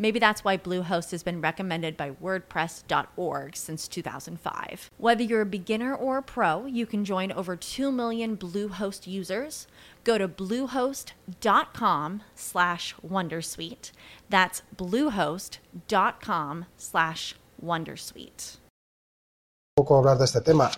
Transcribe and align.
Maybe 0.00 0.18
that's 0.18 0.42
why 0.42 0.56
Bluehost 0.56 1.10
has 1.10 1.22
been 1.22 1.42
recommended 1.42 1.94
by 1.94 2.12
WordPress.org 2.12 3.54
since 3.54 3.86
2005. 3.86 4.90
Whether 4.96 5.22
you're 5.22 5.42
a 5.42 5.46
beginner 5.46 5.94
or 5.94 6.16
a 6.16 6.22
pro, 6.22 6.64
you 6.64 6.86
can 6.86 7.04
join 7.04 7.30
over 7.30 7.54
2 7.54 7.92
million 7.92 8.34
Bluehost 8.34 9.06
users. 9.06 9.66
Go 10.02 10.16
to 10.16 10.26
bluehost.com 10.26 12.22
slash 12.34 12.94
Wondersuite. 13.06 13.92
That's 14.30 14.62
bluehost.com 14.74 16.64
slash 16.78 17.34
Wondersuite. 17.62 18.56
poco 19.76 19.98
hablar 19.98 20.18
de 20.18 20.24
este 20.24 20.40
tema. 20.40 20.70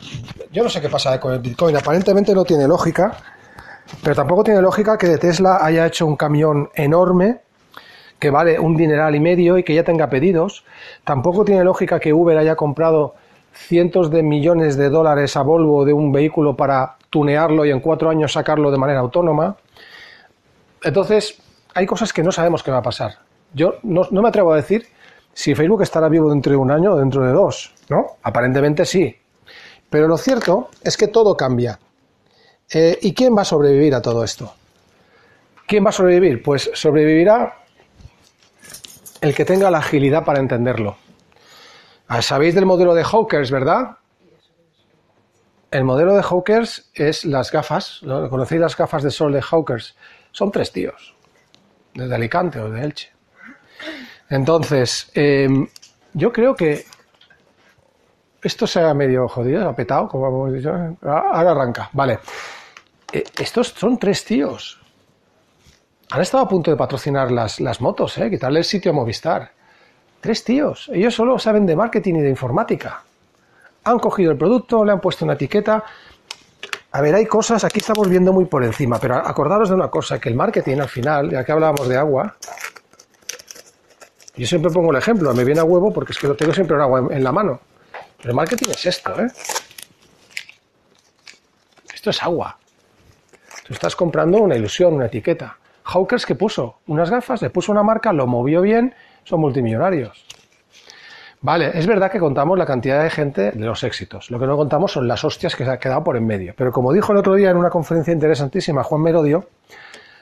Yo 0.53 0.65
no 0.65 0.69
sé 0.69 0.81
qué 0.81 0.89
pasa 0.89 1.15
¿eh? 1.15 1.21
con 1.21 1.33
el 1.33 1.39
Bitcoin. 1.39 1.77
Aparentemente 1.77 2.35
no 2.35 2.45
tiene 2.45 2.67
lógica, 2.67 3.17
pero 4.03 4.17
tampoco 4.17 4.43
tiene 4.43 4.61
lógica 4.61 4.99
que 4.99 5.17
Tesla 5.19 5.59
haya 5.61 5.87
hecho 5.87 6.07
un 6.07 6.17
camión 6.17 6.71
enorme 6.75 7.41
que 8.23 8.31
vale 8.31 8.57
un 8.61 8.77
dineral 8.77 9.17
y 9.17 9.19
medio 9.19 9.59
y 9.59 9.65
que 9.65 9.75
ya 9.75 9.83
tenga 9.83 10.09
pedidos. 10.09 10.65
Tampoco 11.03 11.45
tiene 11.45 11.65
lógica 11.65 11.99
que 11.99 12.13
Uber 12.13 12.39
haya 12.39 12.55
comprado 12.55 13.17
cientos 13.53 14.13
de 14.13 14.23
millones 14.23 14.77
de 14.77 14.91
dólares 14.91 15.37
a 15.37 15.43
Volvo 15.43 15.85
de 15.85 15.93
un 15.93 16.13
vehículo 16.13 16.55
para 16.55 16.99
tunearlo 17.11 17.65
y 17.65 17.73
en 17.73 17.81
cuatro 17.81 18.11
años 18.11 18.33
sacarlo 18.33 18.71
de 18.71 18.79
manera 18.79 19.01
autónoma. 19.01 19.57
Entonces, 20.85 21.43
hay 21.75 21.85
cosas 21.85 22.13
que 22.13 22.23
no 22.23 22.31
sabemos 22.31 22.63
qué 22.63 22.71
va 22.71 22.79
a 22.79 22.83
pasar. 22.83 23.19
Yo 23.55 23.75
no, 23.83 24.03
no 24.13 24.23
me 24.23 24.29
atrevo 24.29 24.53
a 24.53 24.57
decir 24.57 24.87
si 25.33 25.57
Facebook 25.57 25.83
estará 25.83 26.09
vivo 26.09 26.31
dentro 26.31 26.53
de 26.53 26.59
un 26.59 26.71
año 26.71 26.93
o 26.93 26.99
dentro 26.99 27.27
de 27.27 27.33
dos, 27.33 27.75
¿no? 27.89 28.19
Aparentemente 28.23 28.85
sí. 28.85 29.17
Pero 29.91 30.07
lo 30.07 30.17
cierto 30.17 30.69
es 30.85 30.97
que 30.97 31.09
todo 31.09 31.37
cambia. 31.37 31.81
Eh, 32.73 33.01
¿Y 33.03 33.15
quién 33.15 33.37
va 33.37 33.43
a 33.43 33.45
sobrevivir 33.45 33.97
a 33.97 34.01
todo 34.01 34.23
esto? 34.23 34.55
¿Quién 35.67 35.85
va 35.85 35.89
a 35.89 35.93
sobrevivir? 35.93 36.41
Pues 36.41 36.71
sobrevivirá 36.73 37.62
el 39.23 39.35
que 39.37 39.45
tenga 39.45 39.71
la 39.71 39.79
agilidad 39.79 40.25
para 40.25 40.41
entenderlo. 40.41 40.97
Ah, 42.09 42.21
Sabéis 42.21 42.55
del 42.55 42.67
modelo 42.67 42.93
de 42.93 43.05
Hawkers, 43.05 43.51
¿verdad? 43.51 43.97
El 45.71 45.85
modelo 45.85 46.15
de 46.15 46.23
Hawkers 46.23 46.91
es 46.93 47.25
las 47.25 47.51
gafas. 47.53 48.01
¿no? 48.03 48.29
¿Conocéis 48.29 48.61
las 48.61 48.77
gafas 48.77 49.05
de 49.05 49.11
sol 49.11 49.33
de 49.33 49.41
Hawkers? 49.41 49.97
Son 50.33 50.51
tres 50.51 50.73
tíos, 50.73 51.15
desde 51.95 52.15
Alicante 52.15 52.59
o 52.59 52.69
de 52.69 52.83
Elche. 52.83 53.13
Entonces, 54.29 55.11
eh, 55.15 55.49
yo 56.15 56.33
creo 56.33 56.55
que 56.57 56.85
esto 58.43 58.67
se 58.67 58.81
ha 58.81 58.93
medio 58.93 59.29
jodido, 59.29 59.69
ha 59.69 59.77
petado, 59.77 60.09
como 60.09 60.27
hemos 60.27 60.53
dicho. 60.53 60.71
Ahora 61.03 61.53
arranca, 61.53 61.89
vale. 61.93 62.19
Eh, 63.13 63.23
estos 63.39 63.69
son 63.69 63.99
tres 63.99 64.25
tíos. 64.25 64.82
Han 66.13 66.21
estado 66.21 66.45
a 66.45 66.49
punto 66.49 66.71
de 66.71 66.77
patrocinar 66.77 67.31
las, 67.31 67.59
las 67.59 67.81
motos, 67.81 68.19
¿eh? 68.19 68.29
quitarle 68.29 68.59
el 68.59 68.67
sitio 68.67 68.91
a 68.91 68.95
Movistar. 68.95 69.51
Tres 70.21 70.45
tíos. 70.45 70.91
Ellos 70.93 71.15
solo 71.15 71.39
saben 71.39 71.65
de 71.65 71.75
marketing 71.75 72.17
y 72.17 72.21
de 72.21 72.29
informática. 72.29 73.03
Han 73.85 73.99
cogido 73.99 74.31
el 74.31 74.37
producto, 74.37 74.85
le 74.85 74.93
han 74.93 75.01
puesto 75.01 75.25
una 75.25 75.33
etiqueta. 75.33 75.83
A 76.91 77.01
ver, 77.01 77.15
hay 77.15 77.25
cosas, 77.25 77.65
aquí 77.65 77.79
estamos 77.79 78.11
viendo 78.11 78.31
muy 78.31 78.45
por 78.45 78.63
encima, 78.63 78.99
pero 79.01 79.15
acordaros 79.15 79.71
de 79.71 79.75
una 79.75 79.89
cosa, 79.89 80.21
que 80.21 80.29
el 80.29 80.35
marketing 80.35 80.81
al 80.81 80.89
final, 80.91 81.31
ya 81.31 81.45
que 81.45 81.53
hablábamos 81.53 81.89
de 81.89 81.97
agua, 81.97 82.37
yo 84.37 84.47
siempre 84.47 84.71
pongo 84.71 84.91
el 84.91 84.99
ejemplo, 84.99 85.33
me 85.33 85.45
viene 85.45 85.61
a 85.61 85.65
huevo 85.65 85.95
porque 85.95 86.13
es 86.13 86.19
que 86.19 86.29
lo 86.29 86.35
tengo 86.37 86.53
siempre 86.53 86.77
agua 86.77 87.09
en 87.11 87.25
la 87.25 87.33
mano. 87.33 87.59
Pero 88.19 88.33
el 88.33 88.37
marketing 88.37 88.69
es 88.69 88.85
esto, 88.85 89.19
¿eh? 89.19 89.29
Esto 91.95 92.11
es 92.11 92.23
agua. 92.23 92.59
Tú 93.65 93.73
estás 93.73 93.97
comprando 93.97 94.43
una 94.43 94.57
ilusión, 94.57 94.93
una 94.93 95.07
etiqueta. 95.07 95.57
Hawkers 95.85 96.27
que 96.27 96.35
puso 96.35 96.77
unas 96.87 97.11
gafas, 97.11 97.43
le 97.43 97.51
puso 97.51 97.73
una 97.73 97.83
marca, 97.83 98.13
lo 98.13 98.27
movió 98.27 98.61
bien, 98.61 98.95
son 99.25 99.41
multimillonarios. 99.41 100.25
Vale, 101.41 101.73
es 101.75 101.89
verdad 101.89 102.11
que 102.11 102.21
contamos 102.21 102.57
la 102.57 102.67
cantidad 102.67 103.03
de 103.03 103.11
gente 103.11 103.51
de 103.51 103.67
los 103.67 103.83
éxitos. 103.83 104.31
Lo 104.31 104.39
que 104.39 104.47
no 104.47 104.57
contamos 104.57 104.93
son 104.93 105.09
las 105.09 105.25
hostias 105.25 105.57
que 105.57 105.65
se 105.65 105.71
ha 105.73 105.79
quedado 105.79 106.05
por 106.05 106.17
en 106.17 106.25
medio. 106.25 106.55
Pero 106.57 106.71
como 106.71 106.93
dijo 106.93 107.13
el 107.13 107.19
otro 107.19 107.35
día 107.35 107.51
en 107.51 107.57
una 107.57 107.69
conferencia 107.69 108.13
interesantísima 108.13 108.85
Juan 108.85 109.03
Merodio, 109.03 109.49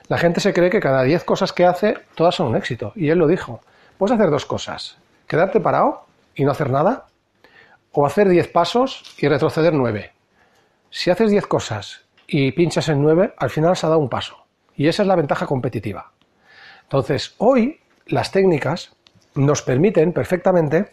la 0.08 0.16
gente 0.16 0.40
se 0.40 0.54
cree 0.54 0.70
que 0.70 0.80
cada 0.80 1.02
10 1.02 1.24
cosas 1.24 1.52
que 1.52 1.66
hace, 1.66 1.94
todas 2.14 2.34
son 2.34 2.48
un 2.48 2.56
éxito. 2.56 2.92
Y 2.96 3.10
él 3.10 3.18
lo 3.18 3.26
dijo. 3.26 3.60
Puedes 3.98 4.14
hacer 4.14 4.30
dos 4.30 4.46
cosas. 4.46 4.96
Quedarte 5.26 5.60
parado 5.60 6.06
y 6.34 6.44
no 6.44 6.52
hacer 6.52 6.70
nada. 6.70 7.04
O 7.92 8.06
hacer 8.06 8.28
10 8.28 8.48
pasos 8.48 9.04
y 9.18 9.28
retroceder 9.28 9.74
9. 9.74 10.12
Si 10.88 11.10
haces 11.10 11.30
10 11.30 11.46
cosas 11.46 12.00
y 12.26 12.50
pinchas 12.52 12.88
en 12.88 13.02
9, 13.02 13.34
al 13.36 13.50
final 13.50 13.76
se 13.76 13.84
ha 13.84 13.90
dado 13.90 14.00
un 14.00 14.08
paso. 14.08 14.36
Y 14.76 14.88
esa 14.88 15.02
es 15.02 15.08
la 15.08 15.16
ventaja 15.16 15.46
competitiva. 15.46 16.12
Entonces, 16.82 17.34
hoy 17.38 17.80
las 18.06 18.32
técnicas 18.32 18.90
nos 19.34 19.62
permiten 19.62 20.12
perfectamente, 20.12 20.92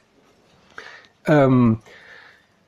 em, 1.26 1.78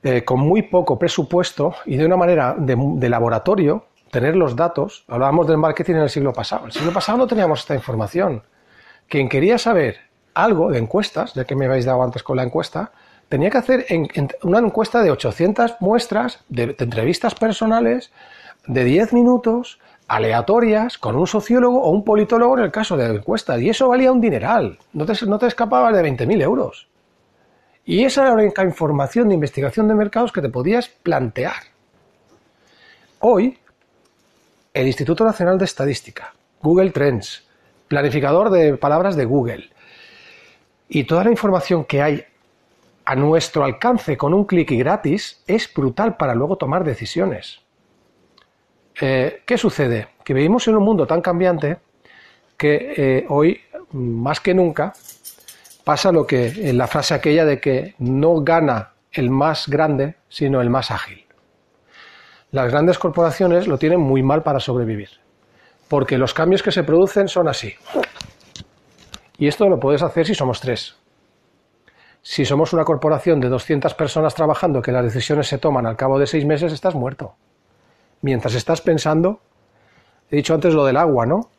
eh, 0.01 0.23
con 0.23 0.39
muy 0.39 0.63
poco 0.63 0.97
presupuesto 0.97 1.75
y 1.85 1.97
de 1.97 2.05
una 2.05 2.17
manera 2.17 2.55
de, 2.57 3.09
laboratorio, 3.09 3.85
tener 4.11 4.35
los 4.35 4.55
datos. 4.55 5.03
Hablábamos 5.07 5.47
del 5.47 5.57
marketing 5.57 5.95
en 5.95 6.01
el 6.01 6.09
siglo 6.09 6.33
pasado. 6.33 6.61
En 6.61 6.67
el 6.67 6.73
siglo 6.73 6.91
pasado 6.91 7.17
no 7.17 7.27
teníamos 7.27 7.59
esta 7.59 7.75
información. 7.75 8.41
Quien 9.07 9.29
quería 9.29 9.57
saber 9.57 9.97
algo 10.33 10.71
de 10.71 10.79
encuestas, 10.79 11.33
ya 11.33 11.45
que 11.45 11.55
me 11.55 11.65
habéis 11.65 11.85
dado 11.85 12.01
antes 12.01 12.23
con 12.23 12.37
la 12.37 12.43
encuesta, 12.43 12.91
tenía 13.27 13.49
que 13.49 13.57
hacer 13.59 13.85
una 14.41 14.59
encuesta 14.59 15.03
de 15.03 15.11
800 15.11 15.75
muestras 15.81 16.39
de, 16.49 16.67
de 16.67 16.83
entrevistas 16.83 17.35
personales 17.35 18.11
de 18.65 18.83
10 18.83 19.13
minutos, 19.13 19.79
aleatorias, 20.09 20.97
con 20.97 21.15
un 21.15 21.27
sociólogo 21.27 21.81
o 21.81 21.91
un 21.91 22.03
politólogo 22.03 22.57
en 22.57 22.65
el 22.65 22.71
caso 22.71 22.97
de 22.97 23.07
la 23.07 23.13
encuesta. 23.13 23.57
Y 23.57 23.69
eso 23.69 23.87
valía 23.87 24.11
un 24.11 24.19
dineral. 24.19 24.77
No 24.91 25.05
te, 25.05 25.13
no 25.25 25.39
te 25.39 25.47
escapabas 25.47 25.95
de 25.95 26.03
20.000 26.03 26.41
euros. 26.41 26.89
Y 27.85 28.03
esa 28.03 28.21
era 28.21 28.31
la 28.31 28.43
única 28.43 28.63
información 28.63 29.29
de 29.29 29.35
investigación 29.35 29.87
de 29.87 29.95
mercados 29.95 30.31
que 30.31 30.41
te 30.41 30.49
podías 30.49 30.89
plantear. 30.89 31.63
Hoy, 33.19 33.57
el 34.73 34.87
Instituto 34.87 35.23
Nacional 35.23 35.57
de 35.57 35.65
Estadística, 35.65 36.33
Google 36.61 36.91
Trends, 36.91 37.47
planificador 37.87 38.49
de 38.49 38.77
palabras 38.77 39.15
de 39.15 39.25
Google, 39.25 39.69
y 40.87 41.03
toda 41.03 41.23
la 41.23 41.31
información 41.31 41.85
que 41.85 42.01
hay 42.01 42.25
a 43.05 43.15
nuestro 43.15 43.63
alcance 43.63 44.17
con 44.17 44.33
un 44.33 44.45
clic 44.45 44.71
y 44.71 44.77
gratis 44.77 45.43
es 45.47 45.71
brutal 45.73 46.17
para 46.17 46.35
luego 46.35 46.57
tomar 46.57 46.83
decisiones. 46.83 47.61
Eh, 49.01 49.41
¿Qué 49.45 49.57
sucede? 49.57 50.09
Que 50.23 50.33
vivimos 50.33 50.67
en 50.67 50.75
un 50.75 50.83
mundo 50.83 51.07
tan 51.07 51.21
cambiante 51.21 51.77
que 52.57 52.93
eh, 52.97 53.25
hoy, 53.29 53.61
más 53.93 54.41
que 54.41 54.53
nunca, 54.53 54.93
pasa 55.85 56.11
lo 56.11 56.27
que 56.27 56.69
en 56.69 56.77
la 56.77 56.87
frase 56.87 57.13
aquella 57.13 57.45
de 57.45 57.61
que 57.61 57.95
no 57.99 58.41
gana 58.41 58.91
el 59.11 59.29
más 59.29 59.69
grande, 59.69 60.15
sino 60.27 60.61
el 60.61 60.69
más 60.69 60.91
ágil. 60.91 61.25
Las 62.51 62.71
grandes 62.71 62.99
corporaciones 62.99 63.67
lo 63.67 63.77
tienen 63.77 64.01
muy 64.01 64.21
mal 64.21 64.43
para 64.43 64.59
sobrevivir, 64.59 65.09
porque 65.87 66.17
los 66.17 66.33
cambios 66.33 66.61
que 66.61 66.71
se 66.71 66.83
producen 66.83 67.27
son 67.27 67.47
así. 67.47 67.73
Y 69.37 69.47
esto 69.47 69.69
lo 69.69 69.79
puedes 69.79 70.03
hacer 70.03 70.25
si 70.25 70.35
somos 70.35 70.59
tres. 70.59 70.97
Si 72.21 72.43
somos 72.43 72.73
una 72.73 72.83
corporación 72.83 73.39
de 73.39 73.47
200 73.47 73.93
personas 73.93 74.35
trabajando 74.35 74.81
que 74.81 74.91
las 74.91 75.05
decisiones 75.05 75.47
se 75.47 75.57
toman 75.57 75.85
al 75.85 75.95
cabo 75.95 76.19
de 76.19 76.27
seis 76.27 76.45
meses, 76.45 76.73
estás 76.73 76.95
muerto. 76.95 77.35
Mientras 78.21 78.55
estás 78.55 78.81
pensando, 78.81 79.39
he 80.29 80.35
dicho 80.37 80.53
antes 80.53 80.73
lo 80.73 80.85
del 80.85 80.97
agua, 80.97 81.25
¿no? 81.25 81.49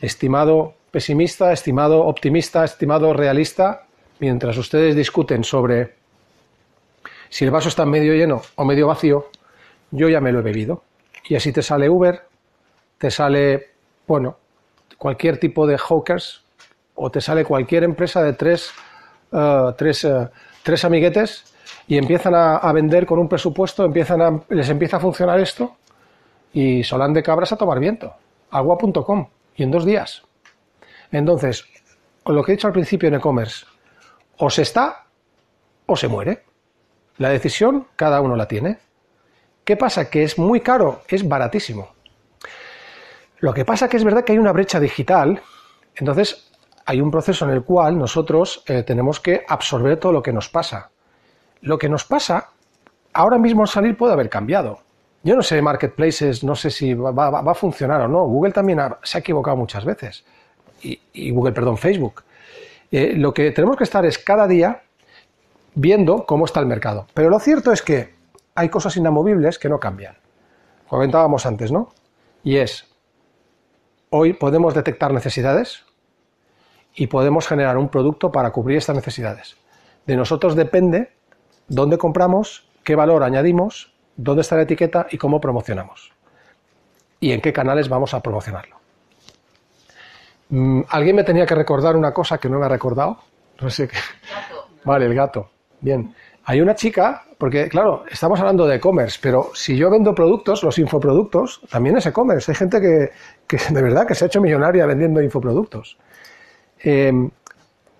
Estimado 0.00 0.74
pesimista, 0.90 1.52
estimado 1.52 2.04
optimista, 2.04 2.64
estimado 2.64 3.12
realista, 3.12 3.86
mientras 4.18 4.56
ustedes 4.56 4.96
discuten 4.96 5.44
sobre 5.44 5.94
si 7.28 7.44
el 7.44 7.50
vaso 7.50 7.68
está 7.68 7.84
medio 7.84 8.14
lleno 8.14 8.42
o 8.56 8.64
medio 8.64 8.86
vacío, 8.86 9.30
yo 9.90 10.08
ya 10.08 10.20
me 10.20 10.32
lo 10.32 10.40
he 10.40 10.42
bebido. 10.42 10.82
Y 11.28 11.36
así 11.36 11.52
te 11.52 11.62
sale 11.62 11.88
Uber, 11.88 12.22
te 12.96 13.10
sale, 13.10 13.72
bueno, 14.06 14.38
cualquier 14.96 15.38
tipo 15.38 15.66
de 15.66 15.78
hawkers 15.78 16.42
o 16.94 17.10
te 17.10 17.20
sale 17.20 17.44
cualquier 17.44 17.84
empresa 17.84 18.22
de 18.22 18.32
tres, 18.32 18.72
eh, 19.32 19.72
tres, 19.76 20.04
eh, 20.04 20.28
tres 20.62 20.84
amiguetes 20.84 21.47
y 21.88 21.96
empiezan 21.96 22.34
a, 22.34 22.70
vender 22.72 23.06
con 23.06 23.18
un 23.18 23.28
presupuesto, 23.28 23.82
empiezan 23.82 24.20
a, 24.20 24.42
les 24.50 24.68
empieza 24.68 24.98
a 24.98 25.00
funcionar 25.00 25.40
esto 25.40 25.78
y 26.52 26.84
solan 26.84 27.14
de 27.14 27.22
cabras 27.22 27.50
a 27.52 27.56
tomar 27.56 27.80
viento. 27.80 28.12
Agua.com 28.50 29.26
y 29.56 29.62
en 29.62 29.70
dos 29.70 29.86
días. 29.86 30.22
Entonces, 31.10 31.64
lo 32.26 32.44
que 32.44 32.52
he 32.52 32.56
dicho 32.56 32.66
al 32.66 32.74
principio 32.74 33.08
en 33.08 33.14
e-commerce, 33.14 33.64
o 34.36 34.50
se 34.50 34.62
está 34.62 35.06
o 35.86 35.96
se 35.96 36.08
muere. 36.08 36.44
La 37.16 37.30
decisión 37.30 37.86
cada 37.96 38.20
uno 38.20 38.36
la 38.36 38.46
tiene. 38.46 38.78
¿Qué 39.64 39.76
pasa? 39.76 40.10
Que 40.10 40.24
es 40.24 40.38
muy 40.38 40.60
caro, 40.60 41.02
es 41.08 41.26
baratísimo. 41.26 41.88
Lo 43.38 43.54
que 43.54 43.64
pasa 43.64 43.88
que 43.88 43.96
es 43.96 44.04
verdad 44.04 44.24
que 44.24 44.32
hay 44.32 44.38
una 44.38 44.52
brecha 44.52 44.78
digital, 44.78 45.40
entonces 45.94 46.50
hay 46.84 47.00
un 47.00 47.10
proceso 47.10 47.46
en 47.46 47.52
el 47.52 47.64
cual 47.64 47.98
nosotros 47.98 48.62
eh, 48.66 48.82
tenemos 48.82 49.20
que 49.20 49.44
absorber 49.48 49.98
todo 49.98 50.12
lo 50.12 50.22
que 50.22 50.32
nos 50.32 50.50
pasa. 50.50 50.90
Lo 51.60 51.78
que 51.78 51.88
nos 51.88 52.04
pasa, 52.04 52.50
ahora 53.12 53.38
mismo 53.38 53.62
al 53.62 53.68
salir 53.68 53.96
puede 53.96 54.12
haber 54.12 54.28
cambiado. 54.28 54.80
Yo 55.22 55.34
no 55.34 55.42
sé 55.42 55.60
marketplaces, 55.60 56.44
no 56.44 56.54
sé 56.54 56.70
si 56.70 56.94
va, 56.94 57.28
a 57.28 57.54
funcionar 57.54 58.00
o 58.02 58.08
no. 58.08 58.24
Google 58.24 58.52
también 58.52 58.80
se 59.02 59.18
ha 59.18 59.20
equivocado 59.20 59.56
muchas 59.56 59.84
veces. 59.84 60.24
Y, 60.82 61.00
y 61.12 61.30
Google, 61.30 61.52
perdón, 61.52 61.76
Facebook. 61.76 62.22
Eh, 62.90 63.14
lo 63.16 63.34
que 63.34 63.50
tenemos 63.50 63.76
que 63.76 63.84
estar 63.84 64.06
es 64.06 64.18
cada 64.18 64.46
día 64.46 64.82
viendo 65.74 66.24
cómo 66.24 66.44
está 66.44 66.60
el 66.60 66.66
mercado. 66.66 67.06
Pero 67.14 67.30
lo 67.30 67.38
cierto 67.40 67.72
es 67.72 67.82
que 67.82 68.14
hay 68.54 68.68
cosas 68.68 68.96
inamovibles 68.96 69.58
que 69.58 69.68
no 69.68 69.78
cambian. 69.78 70.16
Comentábamos 70.88 71.44
antes, 71.46 71.70
¿no? 71.70 71.92
Y 72.42 72.56
es, 72.56 72.86
hoy 74.10 74.32
podemos 74.32 74.74
detectar 74.74 75.12
necesidades 75.12 75.84
y 76.94 77.08
podemos 77.08 77.46
generar 77.46 77.76
un 77.76 77.88
producto 77.88 78.32
para 78.32 78.50
cubrir 78.50 78.78
estas 78.78 78.96
necesidades. 78.96 79.56
De 80.06 80.16
nosotros 80.16 80.56
depende 80.56 81.12
dónde 81.68 81.98
compramos, 81.98 82.66
qué 82.82 82.96
valor 82.96 83.22
añadimos, 83.22 83.92
dónde 84.16 84.42
está 84.42 84.56
la 84.56 84.62
etiqueta 84.62 85.06
y 85.10 85.18
cómo 85.18 85.40
promocionamos. 85.40 86.12
Y 87.20 87.32
en 87.32 87.40
qué 87.40 87.52
canales 87.52 87.88
vamos 87.88 88.14
a 88.14 88.20
promocionarlo. 88.20 88.76
Mm, 90.50 90.82
Alguien 90.88 91.16
me 91.16 91.24
tenía 91.24 91.46
que 91.46 91.54
recordar 91.54 91.96
una 91.96 92.12
cosa 92.12 92.38
que 92.38 92.48
no 92.48 92.58
me 92.58 92.66
ha 92.66 92.68
recordado. 92.68 93.18
No 93.60 93.68
sé 93.70 93.88
qué. 93.88 93.96
Vale, 94.84 95.06
el 95.06 95.14
gato. 95.16 95.50
Bien. 95.80 96.14
Hay 96.44 96.60
una 96.60 96.76
chica, 96.76 97.24
porque 97.36 97.68
claro, 97.68 98.04
estamos 98.08 98.38
hablando 98.38 98.68
de 98.68 98.76
e-commerce, 98.76 99.18
pero 99.20 99.50
si 99.52 99.76
yo 99.76 99.90
vendo 99.90 100.14
productos, 100.14 100.62
los 100.62 100.78
infoproductos, 100.78 101.60
también 101.68 101.96
es 101.96 102.06
e-commerce. 102.06 102.52
Hay 102.52 102.54
gente 102.54 102.80
que, 102.80 103.10
que, 103.48 103.58
de 103.74 103.82
verdad 103.82 104.06
que 104.06 104.14
se 104.14 104.24
ha 104.24 104.26
hecho 104.28 104.40
millonaria 104.40 104.86
vendiendo 104.86 105.20
infoproductos. 105.20 105.98
Eh, 106.84 107.12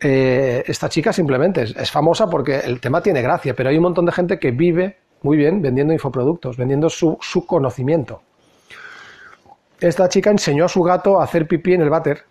eh, 0.01 0.63
esta 0.67 0.89
chica 0.89 1.13
simplemente 1.13 1.63
es, 1.63 1.91
famosa 1.91 2.29
porque 2.29 2.59
el 2.59 2.81
tema 2.81 3.03
tiene 3.03 3.21
gracia, 3.21 3.55
pero 3.55 3.69
hay 3.69 3.77
un 3.77 3.83
montón 3.83 4.07
de 4.07 4.13
gente 4.13 4.39
que 4.39 4.53
vive 4.53 4.99
muy 5.23 5.37
bien 5.37 5.61
vendiendo 5.61 5.93
infoproductos, 5.93 6.57
vendiendo 6.57 6.89
su, 6.89 7.19
su 7.21 7.45
conocimiento. 7.47 8.23
Esta 9.81 10.09
chica 10.09 10.31
enseñó 10.31 10.67
a 10.67 10.69
su 10.69 10.83
gato 10.83 11.21
a 11.21 11.25
hacer 11.25 11.47
pipí 11.47 11.75
en 11.75 11.83
el 11.83 11.91
váter. 11.91 12.25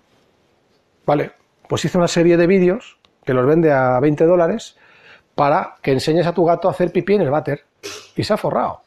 Vale, 1.06 1.32
pues 1.68 1.84
hizo 1.86 1.98
una 1.98 2.08
serie 2.08 2.38
de 2.38 2.48
vídeos 2.48 2.98
que 3.26 3.34
los 3.34 3.46
vende 3.46 3.72
a 3.72 4.00
20 4.00 4.26
dólares 4.26 4.78
para 5.36 5.76
que 5.82 5.92
enseñes 5.92 6.26
a 6.26 6.34
tu 6.34 6.46
gato 6.46 6.68
a 6.68 6.72
hacer 6.72 6.92
pipí 6.92 7.16
en 7.16 7.22
el 7.22 7.30
váter. 7.30 7.66
Y 8.16 8.24
se 8.24 8.34
ha 8.34 8.38
forrado. 8.38 8.82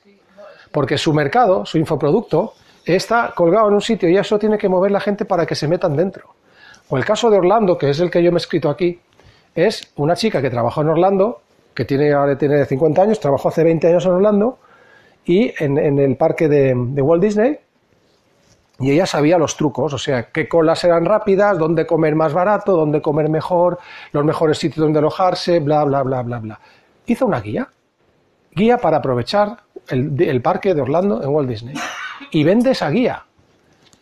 Porque 0.72 0.98
su 0.98 1.12
mercado, 1.12 1.64
su 1.66 1.78
infoproducto, 1.78 2.54
está 2.84 3.32
colgado 3.34 3.68
en 3.68 3.74
un 3.74 3.80
sitio 3.80 4.08
y 4.08 4.16
eso 4.16 4.38
tiene 4.38 4.58
que 4.58 4.68
mover 4.68 4.90
la 4.90 5.00
gente 5.00 5.24
para 5.24 5.46
que 5.46 5.54
se 5.54 5.68
metan 5.68 5.96
dentro. 5.96 6.34
O 6.90 6.98
el 6.98 7.04
caso 7.04 7.30
de 7.30 7.38
Orlando, 7.38 7.78
que 7.78 7.88
es 7.88 8.00
el 8.00 8.10
que 8.10 8.22
yo 8.22 8.32
me 8.32 8.36
he 8.36 8.42
escrito 8.42 8.68
aquí, 8.68 9.00
es 9.54 9.92
una 9.96 10.16
chica 10.16 10.42
que 10.42 10.50
trabajó 10.50 10.82
en 10.82 10.88
Orlando, 10.88 11.40
que 11.72 11.84
tiene, 11.84 12.12
ahora 12.12 12.36
tiene 12.36 12.64
50 12.64 13.02
años, 13.02 13.20
trabajó 13.20 13.48
hace 13.48 13.62
20 13.62 13.86
años 13.86 14.04
en 14.06 14.12
Orlando, 14.12 14.58
y 15.24 15.52
en, 15.62 15.98
el 15.98 16.16
parque 16.16 16.48
de, 16.48 16.74
de 16.74 17.02
Walt 17.02 17.22
Disney, 17.22 17.58
y 18.80 18.90
ella 18.90 19.06
sabía 19.06 19.38
los 19.38 19.56
trucos, 19.56 19.92
o 19.92 19.98
sea, 19.98 20.30
qué 20.30 20.48
colas 20.48 20.82
eran 20.82 21.04
rápidas, 21.04 21.58
dónde 21.58 21.86
comer 21.86 22.16
más 22.16 22.32
barato, 22.32 22.72
dónde 22.72 23.00
comer 23.00 23.28
mejor, 23.28 23.78
los 24.10 24.24
mejores 24.24 24.58
sitios 24.58 24.84
donde 24.84 24.98
alojarse, 24.98 25.60
bla, 25.60 25.84
bla, 25.84 26.02
bla, 26.02 26.22
bla, 26.22 26.38
bla. 26.38 26.60
Hizo 27.06 27.26
una 27.26 27.40
guía, 27.40 27.68
guía 28.52 28.78
para 28.78 28.96
aprovechar 28.96 29.58
el, 29.88 30.20
el 30.20 30.42
parque 30.42 30.74
de 30.74 30.80
Orlando 30.80 31.22
en 31.22 31.28
Walt 31.28 31.48
Disney. 31.48 31.74
Y 32.30 32.42
vende 32.42 32.70
esa 32.70 32.90
guía. 32.90 33.24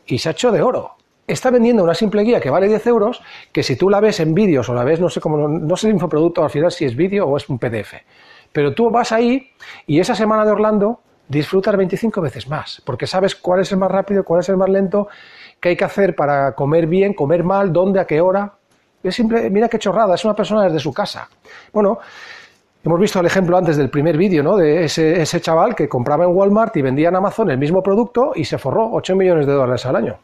Y 0.07 0.19
se 0.19 0.29
ha 0.29 0.33
hecho 0.33 0.53
de 0.53 0.63
oro. 0.63 0.98
Está 1.29 1.51
vendiendo 1.51 1.85
una 1.85 1.93
simple 1.93 2.23
guía 2.23 2.41
que 2.41 2.49
vale 2.49 2.69
10 2.69 2.87
euros, 2.87 3.23
que 3.53 3.63
si 3.63 3.77
tú 3.77 3.91
la 3.91 4.01
ves 4.01 4.19
en 4.21 4.33
vídeos 4.33 4.67
o 4.71 4.75
la 4.75 4.83
ves, 4.83 4.99
no 4.99 5.11
sé 5.11 5.21
cómo, 5.21 5.47
no 5.47 5.77
sé 5.77 5.89
el 5.89 5.93
infoproducto 5.93 6.43
al 6.43 6.49
final 6.49 6.73
si 6.73 6.87
es 6.87 6.97
vídeo 6.97 7.27
o 7.27 7.37
es 7.37 7.47
un 7.51 7.59
PDF. 7.59 7.97
Pero 8.51 8.75
tú 8.75 8.91
vas 8.91 9.13
ahí 9.13 9.51
y 9.87 10.01
esa 10.01 10.15
semana 10.15 10.47
de 10.47 10.53
Orlando 10.53 11.01
disfrutar 11.29 11.77
25 11.77 12.23
veces 12.23 12.49
más, 12.49 12.81
porque 12.83 13.07
sabes 13.07 13.35
cuál 13.35 13.61
es 13.61 13.71
el 13.73 13.77
más 13.77 13.91
rápido, 13.91 14.25
cuál 14.25 14.41
es 14.41 14.49
el 14.49 14.57
más 14.57 14.71
lento, 14.71 15.09
qué 15.61 15.69
hay 15.69 15.77
que 15.77 15.85
hacer 15.85 16.17
para 16.17 16.53
comer 16.53 16.87
bien, 16.87 17.13
comer 17.13 17.45
mal, 17.45 17.75
dónde, 17.75 18.01
a 18.01 18.07
qué 18.07 18.23
hora. 18.23 18.55
Es 19.03 19.15
simple, 19.15 19.51
mira 19.51 19.69
qué 19.69 19.79
chorrada, 19.79 20.15
es 20.15 20.25
una 20.25 20.35
persona 20.35 20.65
desde 20.65 20.79
su 20.79 20.95
casa. 20.95 21.29
Bueno, 21.75 21.99
hemos 22.83 22.99
visto 22.99 23.21
el 23.21 23.27
ejemplo 23.27 23.59
antes 23.59 23.77
del 23.77 23.91
primer 23.91 24.17
vídeo, 24.17 24.43
¿no? 24.43 24.57
De 24.57 24.85
ese, 24.85 25.21
ese 25.21 25.43
chaval 25.43 25.75
que 25.75 25.91
compraba 25.91 26.25
en 26.25 26.31
Walmart 26.31 26.75
y 26.79 26.81
vendía 26.81 27.11
en 27.11 27.17
Amazon 27.17 27.51
el 27.51 27.59
mismo 27.59 27.83
producto 27.83 28.33
y 28.35 28.47
se 28.47 28.57
forró 28.57 28.91
8 28.93 29.15
millones 29.15 29.47
de 29.47 29.53
dólares 29.53 29.85
al 29.85 29.97
año. 29.97 30.19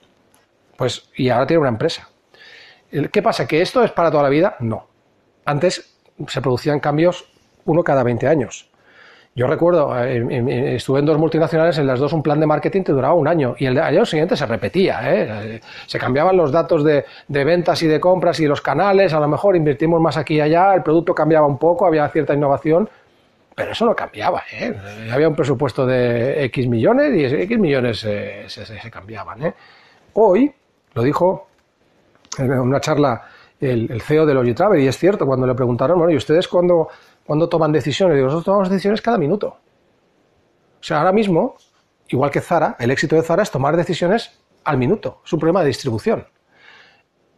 Pues, 0.77 1.11
y 1.17 1.29
ahora 1.29 1.47
tiene 1.47 1.61
una 1.61 1.71
empresa. 1.71 2.09
¿Qué 3.11 3.23
pasa? 3.23 3.47
¿Que 3.47 3.61
esto 3.61 3.83
es 3.83 3.91
para 3.91 4.11
toda 4.11 4.23
la 4.23 4.29
vida? 4.29 4.57
No. 4.61 4.87
Antes 5.45 5.99
se 6.29 6.41
producían 6.41 6.81
cambios 6.81 7.29
uno 7.65 7.83
cada 7.83 8.03
20 8.03 8.27
años. 8.29 8.71
Yo 9.37 9.49
recuerdo, 9.49 9.93
eh, 10.01 10.77
estuve 10.77 11.01
en 11.01 11.07
dos 11.07 11.19
multinacionales, 11.19 11.77
en 11.79 11.89
las 11.89 11.99
dos 11.99 12.13
un 12.13 12.23
plan 12.23 12.39
de 12.39 12.47
marketing 12.47 12.83
que 12.85 12.93
duraba 12.93 13.15
un 13.15 13.27
año 13.27 13.57
y 13.59 13.67
el 13.67 13.77
año 13.79 14.07
siguiente 14.07 14.37
se 14.37 14.47
repetía. 14.47 15.01
¿eh? 15.13 15.61
Se 15.87 15.99
cambiaban 15.99 16.37
los 16.37 16.53
datos 16.53 16.85
de, 16.85 17.05
ventas 17.29 17.83
y 17.83 17.89
de 17.89 17.99
compras 17.99 18.39
y 18.39 18.47
los 18.47 18.61
canales, 18.61 19.13
a 19.13 19.19
lo 19.19 19.27
mejor 19.27 19.57
invertimos 19.57 20.01
más 20.01 20.17
aquí 20.17 20.37
y 20.37 20.41
allá, 20.41 20.73
el 20.75 20.85
producto 20.85 21.17
cambiaba 21.17 21.49
un 21.49 21.59
poco, 21.59 21.85
había 21.85 22.09
cierta 22.11 22.33
innovación, 22.33 22.89
pero 23.57 23.73
eso 23.73 23.87
no 23.87 23.97
cambiaba. 23.97 24.45
¿eh? 24.53 24.73
Había 25.13 25.29
un 25.29 25.35
presupuesto 25.35 25.85
de 25.85 26.45
X 26.45 26.69
millones 26.69 27.13
y 27.17 27.25
X 27.25 27.59
millones 27.59 28.05
eh, 28.07 28.45
se, 28.47 28.89
cambiaban. 28.89 29.53
Hoy, 30.13 30.55
lo 30.95 31.03
dijo 31.03 31.49
en 32.39 32.51
una 32.53 32.81
charla 32.81 33.29
el, 33.61 34.01
CEO 34.03 34.27
de 34.27 34.35
Logitravel, 34.35 34.81
y 34.81 34.89
es 34.89 34.99
cierto, 34.99 35.27
cuando 35.27 35.47
le 35.47 35.55
preguntaron, 35.55 35.99
bueno, 35.99 36.13
¿y 36.13 36.17
ustedes 36.17 36.49
cuando 36.49 36.89
toman 37.49 37.73
decisiones. 37.73 38.17
Digo, 38.17 38.27
nosotros 38.27 38.45
tomamos 38.45 38.69
decisiones 38.69 39.01
cada 39.01 39.19
minuto. 39.19 39.49
O 39.49 40.87
sea, 40.87 40.99
ahora 40.99 41.13
mismo, 41.13 41.57
igual 42.09 42.31
que 42.31 42.41
Zara, 42.41 42.77
el 42.79 42.91
éxito 42.91 43.17
de 43.17 43.23
Zara 43.23 43.43
es 43.43 43.51
tomar 43.51 43.77
decisiones 43.77 44.39
al 44.65 44.77
minuto. 44.77 45.23
Es 45.25 45.33
un 45.33 45.39
problema 45.39 45.61
de 45.61 45.69
distribución. 45.69 46.27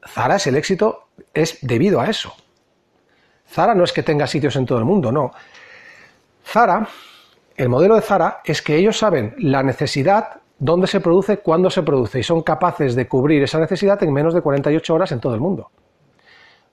Zara 0.05 0.37
es 0.37 0.47
el 0.47 0.57
éxito, 0.57 1.09
es 1.33 1.59
debido 1.63 2.01
a 2.01 2.09
eso. 2.09 2.33
Zara 3.49 3.75
no 3.75 3.85
es 3.85 3.93
que 3.93 4.03
tenga 4.03 4.27
sitios 4.27 4.57
en 4.57 4.67
todo 4.67 4.79
el 4.79 4.85
mundo, 4.85 5.13
no. 5.13 5.31
Zara, 6.45 6.89
el 7.57 7.69
modelo 7.69 7.95
de 7.95 8.03
Zara 8.03 8.41
es 8.45 8.63
que 8.63 8.77
ellos 8.77 8.99
saben 8.99 9.35
la 9.39 9.63
necesidad, 9.63 10.41
dónde 10.59 10.87
se 10.87 11.01
produce, 11.01 11.39
cuándo 11.39 11.71
se 11.71 11.83
produce, 11.83 12.19
y 12.19 12.23
son 12.23 12.43
capaces 12.43 12.95
de 12.95 13.07
cubrir 13.07 13.43
esa 13.43 13.59
necesidad 13.59 14.03
en 14.03 14.13
menos 14.13 14.35
de 14.35 14.41
48 14.41 14.95
horas 14.95 15.13
en 15.13 15.21
todo 15.21 15.35
el 15.35 15.41
mundo. 15.41 15.71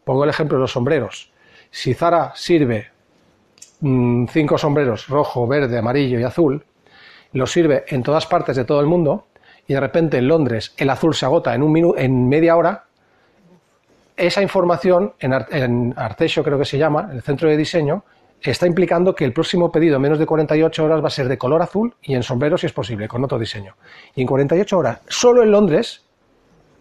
Pongo 0.04 0.24
el 0.24 0.30
ejemplo 0.30 0.58
de 0.58 0.62
los 0.62 0.72
sombreros. 0.72 1.32
Si 1.70 1.94
Zara 1.94 2.32
sirve 2.36 2.92
cinco 4.30 4.58
sombreros, 4.58 5.08
rojo, 5.08 5.46
verde, 5.48 5.78
amarillo 5.78 6.20
y 6.20 6.24
azul, 6.24 6.64
los 7.34 7.52
sirve 7.52 7.84
en 7.88 8.04
todas 8.04 8.26
partes 8.26 8.56
de 8.56 8.64
todo 8.64 8.80
el 8.80 8.86
mundo, 8.88 9.28
y 9.68 9.74
de 9.74 9.80
repente 9.80 10.18
en 10.18 10.28
Londres 10.28 10.74
el 10.78 10.90
azul 10.90 11.14
se 11.14 11.26
agota 11.26 11.54
en, 11.56 11.64
un 11.64 11.72
minuto, 11.72 11.98
en 11.98 12.30
media 12.30 12.56
hora, 12.56 12.86
esa 14.16 14.42
información, 14.42 15.14
en, 15.20 15.34
en 15.52 15.94
Artesio 15.98 16.44
creo 16.44 16.60
que 16.60 16.66
se 16.66 16.78
llama, 16.78 17.10
el 17.12 17.22
centro 17.24 17.50
de 17.50 17.58
diseño, 17.58 18.04
está 18.52 18.68
implicando 18.68 19.16
que 19.16 19.26
el 19.26 19.34
próximo 19.34 19.72
pedido 19.72 19.96
en 19.96 20.02
menos 20.02 20.20
de 20.20 20.26
48 20.26 20.84
horas 20.84 21.04
va 21.04 21.08
a 21.08 21.12
ser 21.12 21.28
de 21.28 21.38
color 21.38 21.62
azul 21.62 21.96
y 22.02 22.16
en 22.16 22.24
sombreros 22.24 22.62
si 22.62 22.68
es 22.68 22.74
posible, 22.74 23.08
con 23.08 23.24
otro 23.24 23.40
diseño. 23.40 23.76
Y 24.16 24.22
en 24.22 24.28
48 24.28 24.78
horas, 24.78 25.00
solo 25.08 25.44
en 25.44 25.52
Londres, 25.52 26.04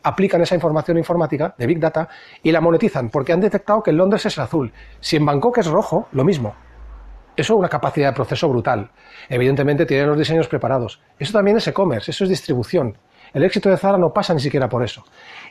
aplican 0.03 0.43
esa 0.43 0.55
información 0.55 0.99
informática 0.99 1.55
de 1.57 1.67
Big 1.67 1.79
Data 1.79 2.09
y 2.43 2.51
la 2.51 2.61
monetizan, 2.61 3.11
porque 3.11 3.33
han 3.33 3.41
detectado 3.41 3.83
que 3.83 3.91
en 3.91 3.97
Londres 3.97 4.27
es 4.27 4.39
azul. 4.39 4.73
Si 5.01 5.17
en 5.17 5.25
Bangkok 5.25 5.59
es 5.59 5.67
rojo, 5.67 6.09
lo 6.13 6.25
mismo. 6.25 6.55
Eso 7.35 7.55
es 7.55 7.59
una 7.59 7.69
capacidad 7.69 8.11
de 8.11 8.15
proceso 8.15 8.49
brutal. 8.49 8.91
Evidentemente 9.29 9.87
tienen 9.87 10.09
los 10.09 10.19
diseños 10.19 10.49
preparados. 10.49 11.01
Eso 11.19 11.33
también 11.33 11.57
es 11.57 11.67
e-commerce, 11.67 12.11
eso 12.11 12.25
es 12.25 12.31
distribución. 12.31 12.99
El 13.33 13.45
éxito 13.45 13.71
de 13.71 13.79
Zara 13.79 13.97
no 13.97 14.13
pasa 14.13 14.35
ni 14.35 14.41
siquiera 14.41 14.69
por 14.69 14.83
eso. 14.83 15.05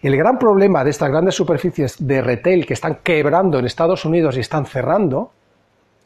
El 0.03 0.15
gran 0.15 0.37
problema 0.37 0.83
de 0.83 0.91
estas 0.91 1.09
grandes 1.09 1.33
superficies 1.33 1.95
de 2.05 2.21
retail 2.21 2.67
que 2.67 2.75
están 2.75 2.99
quebrando 3.01 3.57
en 3.57 3.65
Estados 3.65 4.05
Unidos 4.05 4.37
y 4.37 4.41
están 4.41 4.67
cerrando, 4.67 5.31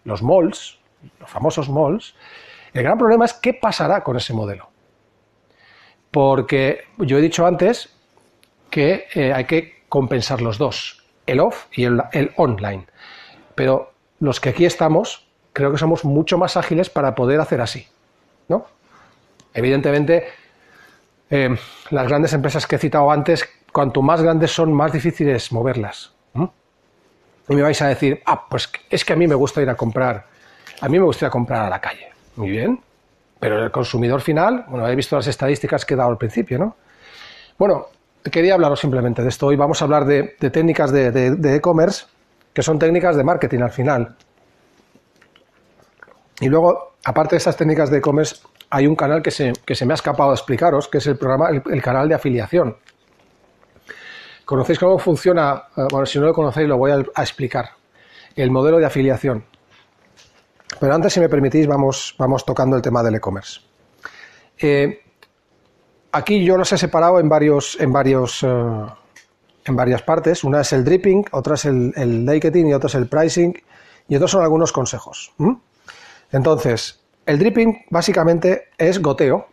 los 0.06 0.24
malls, 0.24 0.80
los 1.20 1.30
famosos 1.30 1.70
malls, 1.70 2.16
el 2.74 2.84
gran 2.84 2.98
problema 2.98 3.26
es 3.26 3.34
qué 3.34 3.54
pasará 3.54 4.02
con 4.02 4.16
ese 4.16 4.34
modelo. 4.34 4.70
Porque 6.12 6.86
yo 6.98 7.18
he 7.18 7.22
dicho 7.22 7.46
antes 7.46 7.90
que 8.70 9.08
eh, 9.14 9.34
hay 9.34 9.46
que 9.46 9.84
compensar 9.90 10.42
los 10.42 10.58
dos, 10.58 11.04
el 11.26 11.40
off 11.40 11.66
y 11.74 11.86
el, 11.86 12.02
online. 12.38 12.86
Pero 13.56 13.94
los 14.20 14.40
que 14.40 14.50
aquí 14.50 14.66
estamos, 14.66 15.28
creo 15.54 15.72
que 15.72 15.78
somos 15.78 16.06
mucho 16.06 16.38
más 16.38 16.58
ágiles 16.58 16.90
para 16.90 17.16
poder 17.16 17.40
hacer 17.40 17.62
así, 17.62 17.88
¿no? 18.48 18.66
Evidentemente, 19.54 20.28
eh, 21.30 21.56
las 21.90 22.08
grandes 22.08 22.34
empresas 22.34 22.68
que 22.68 22.76
he 22.76 22.80
citado 22.80 23.10
antes, 23.10 23.48
cuanto 23.72 24.02
más 24.02 24.22
grandes 24.22 24.52
son, 24.52 24.74
más 24.74 24.92
difíciles 24.92 25.52
moverlas. 25.52 26.14
Y 27.48 27.56
me 27.56 27.62
vais 27.62 27.82
a 27.82 27.88
decir, 27.88 28.22
ah, 28.26 28.48
pues 28.50 28.70
es 28.90 29.06
que 29.06 29.14
a 29.14 29.16
mí 29.16 29.28
me 29.28 29.36
gusta 29.36 29.62
ir 29.62 29.70
a 29.70 29.76
comprar, 29.76 30.26
a 30.82 30.90
mí 30.90 30.98
me 30.98 31.06
gusta 31.06 31.26
ir 31.26 31.28
a 31.28 31.32
comprar 31.32 31.66
a 31.66 31.70
la 31.70 31.80
calle. 31.80 32.10
Muy 32.36 32.50
bien, 32.50 32.80
pero 33.40 33.64
el 33.64 33.72
consumidor 33.72 34.22
final, 34.22 34.66
bueno, 34.68 34.88
he 34.88 34.96
visto 34.96 35.16
las 35.16 35.28
estadísticas 35.28 35.86
que 35.86 35.94
he 35.94 35.98
dado 35.98 36.10
al 36.10 36.18
principio, 36.18 36.58
¿no? 36.58 36.76
Bueno, 37.58 37.88
quería 38.32 38.56
hablaros 38.56 38.80
simplemente 38.80 39.22
de 39.22 39.30
esto. 39.30 39.48
Hoy 39.48 39.56
vamos 39.56 39.82
a 39.82 39.86
hablar 39.86 40.06
de, 40.06 40.36
técnicas 40.52 40.92
de 40.92 41.56
e-commerce, 41.56 42.06
que 42.54 42.64
son 42.64 42.80
técnicas 42.80 43.16
de 43.16 43.24
marketing 43.24 43.60
al 43.60 43.72
final. 43.72 44.16
Y 46.40 46.50
luego, 46.50 46.96
aparte 47.04 47.36
de 47.36 47.38
estas 47.38 47.56
técnicas 47.56 47.90
de 47.90 47.98
e-commerce, 48.00 48.38
hay 48.70 48.88
un 48.88 48.96
canal 48.96 49.22
que 49.22 49.32
se, 49.32 49.54
me 49.86 49.94
ha 49.94 49.96
escapado 49.96 50.32
de 50.32 50.36
explicaros, 50.36 50.88
que 50.88 50.98
es 50.98 51.08
el 51.08 51.18
programa, 51.18 51.50
el, 51.50 51.82
canal 51.82 52.10
de 52.10 52.16
afiliación. 52.16 52.78
¿Conocéis 54.46 54.78
cómo 54.78 55.00
funciona? 55.00 55.64
Eh, 55.76 55.88
bueno, 55.90 56.06
si 56.06 56.20
no 56.20 56.26
lo 56.26 56.34
conocéis, 56.34 56.68
lo 56.68 56.78
voy 56.78 56.92
a, 56.92 57.22
explicar. 57.22 57.72
El 58.36 58.52
modelo 58.52 58.78
de 58.78 58.86
afiliación. 58.86 59.44
Pero 60.80 60.94
antes, 60.94 61.14
si 61.14 61.20
me 61.20 61.30
permitís, 61.30 61.68
vamos, 61.68 62.16
vamos 62.18 62.46
tocando 62.46 62.76
el 62.76 62.82
tema 62.82 63.02
del 63.02 63.16
e-commerce. 63.16 63.62
Eh, 64.60 65.02
aquí 66.12 66.44
yo 66.46 66.58
los 66.58 66.72
he 66.72 66.78
separado 66.78 67.20
en 67.20 67.28
varios, 67.28 67.78
en 67.80 67.92
varios, 67.92 68.44
eh, 68.44 68.48
en 69.66 69.76
varias 69.76 70.04
partes. 70.04 70.44
Una 70.44 70.62
es 70.62 70.74
el 70.74 70.84
dripping, 70.84 71.26
otra 71.32 71.56
es 71.56 71.66
el, 71.66 71.94
el 71.96 72.30
y 72.30 72.74
otra 72.74 72.88
es 72.88 72.96
el 72.96 73.08
pricing 73.08 73.54
y 74.08 74.16
otros 74.16 74.32
son 74.32 74.44
algunos 74.44 74.72
consejos. 74.72 75.34
Entonces, 76.32 77.04
el 77.26 77.40
dripping 77.40 77.86
básicamente 77.90 78.70
es 78.78 79.02
goteo. 79.02 79.48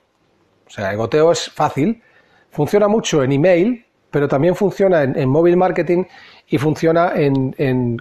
O 0.66 0.70
sea, 0.70 0.90
el 0.90 0.96
goteo 0.96 1.32
es 1.32 1.50
fácil. 1.50 2.02
Funciona 2.50 2.88
mucho 2.88 3.22
en 3.22 3.32
email, 3.32 3.86
pero 4.12 4.28
también 4.28 4.54
funciona 4.54 5.02
en, 5.02 5.28
móvil 5.28 5.56
marketing 5.56 6.04
y 6.46 6.58
funciona 6.58 7.14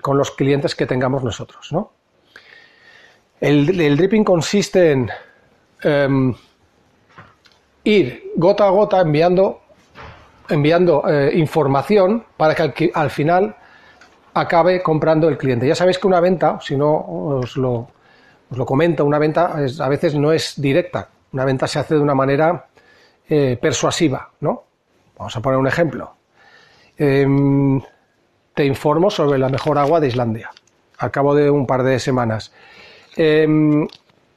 con 0.02 0.18
los 0.18 0.32
clientes 0.32 0.76
que 0.76 0.86
tengamos 0.86 1.24
nosotros. 1.24 1.72
¿no? 1.72 1.94
El, 3.40 3.66
dripping 3.98 4.24
consiste 4.24 4.92
en 4.92 5.10
em, 5.82 6.36
ir 7.86 8.32
gota 8.36 8.68
a 8.68 8.70
gota 8.70 9.02
enviando, 9.02 9.62
eh, 11.08 11.32
información 11.34 12.26
para 12.38 12.54
que 12.54 12.62
al, 12.62 12.74
al, 12.94 13.10
final 13.10 13.56
acabe 14.34 14.84
comprando 14.84 15.30
el 15.30 15.38
cliente. 15.38 15.66
Ya 15.66 15.76
sabéis 15.76 15.98
que 15.98 16.08
una 16.08 16.20
venta, 16.20 16.60
si 16.62 16.76
no 16.76 16.94
os 16.94 17.56
lo, 17.56 17.88
os 18.52 18.58
lo 18.58 18.66
comento, 18.66 19.06
una 19.06 19.18
venta 19.18 19.56
a 19.80 19.90
veces 19.90 20.14
no 20.16 20.34
es 20.34 20.60
directa, 20.62 21.10
una 21.32 21.46
venta 21.46 21.68
se 21.68 21.80
hace 21.80 21.96
de 21.96 22.02
una 22.02 22.14
manera 22.14 22.68
eh, 23.30 23.58
persuasiva, 23.62 24.30
¿no? 24.42 24.71
Vamos 25.22 25.38
a 25.38 25.40
poner 25.40 25.60
un 25.60 25.68
ejemplo. 25.68 26.16
Em, 26.98 27.80
te 28.56 28.66
informo 28.66 29.12
sobre 29.12 29.38
la 29.38 29.50
mejor 29.50 29.78
agua 29.78 30.00
de 30.00 30.08
Islandia, 30.08 30.50
al 30.98 31.12
cabo 31.12 31.36
de 31.36 31.48
un 31.48 31.68
par 31.68 31.84
de 31.84 32.00
semanas. 32.00 32.52
Em, 33.16 33.88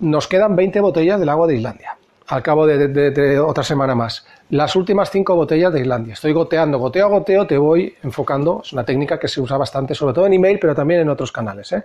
nos 0.00 0.28
quedan 0.28 0.54
20 0.54 0.80
botellas 0.80 1.18
del 1.18 1.30
agua 1.30 1.46
de 1.46 1.56
Islandia, 1.56 1.96
al 2.26 2.42
cabo 2.42 2.66
de, 2.66 3.40
otra 3.40 3.64
semana 3.64 3.94
más. 3.94 4.26
Las 4.50 4.76
últimas 4.76 5.10
5 5.10 5.34
botellas 5.34 5.72
de 5.72 5.80
Islandia. 5.80 6.12
Estoy 6.12 6.34
goteando, 6.34 6.78
goteo 6.78 7.06
a 7.06 7.08
goteo, 7.08 7.46
te 7.46 7.56
voy 7.56 7.94
enfocando. 8.02 8.60
Es 8.62 8.74
una 8.74 8.84
técnica 8.84 9.18
que 9.18 9.26
se 9.26 9.40
usa 9.40 9.56
bastante, 9.56 9.94
sobre 9.94 10.12
todo 10.12 10.26
en 10.26 10.34
email, 10.34 10.58
pero 10.58 10.74
también 10.74 11.00
en 11.00 11.08
otros 11.08 11.32
canales. 11.32 11.72
¿eh? 11.72 11.82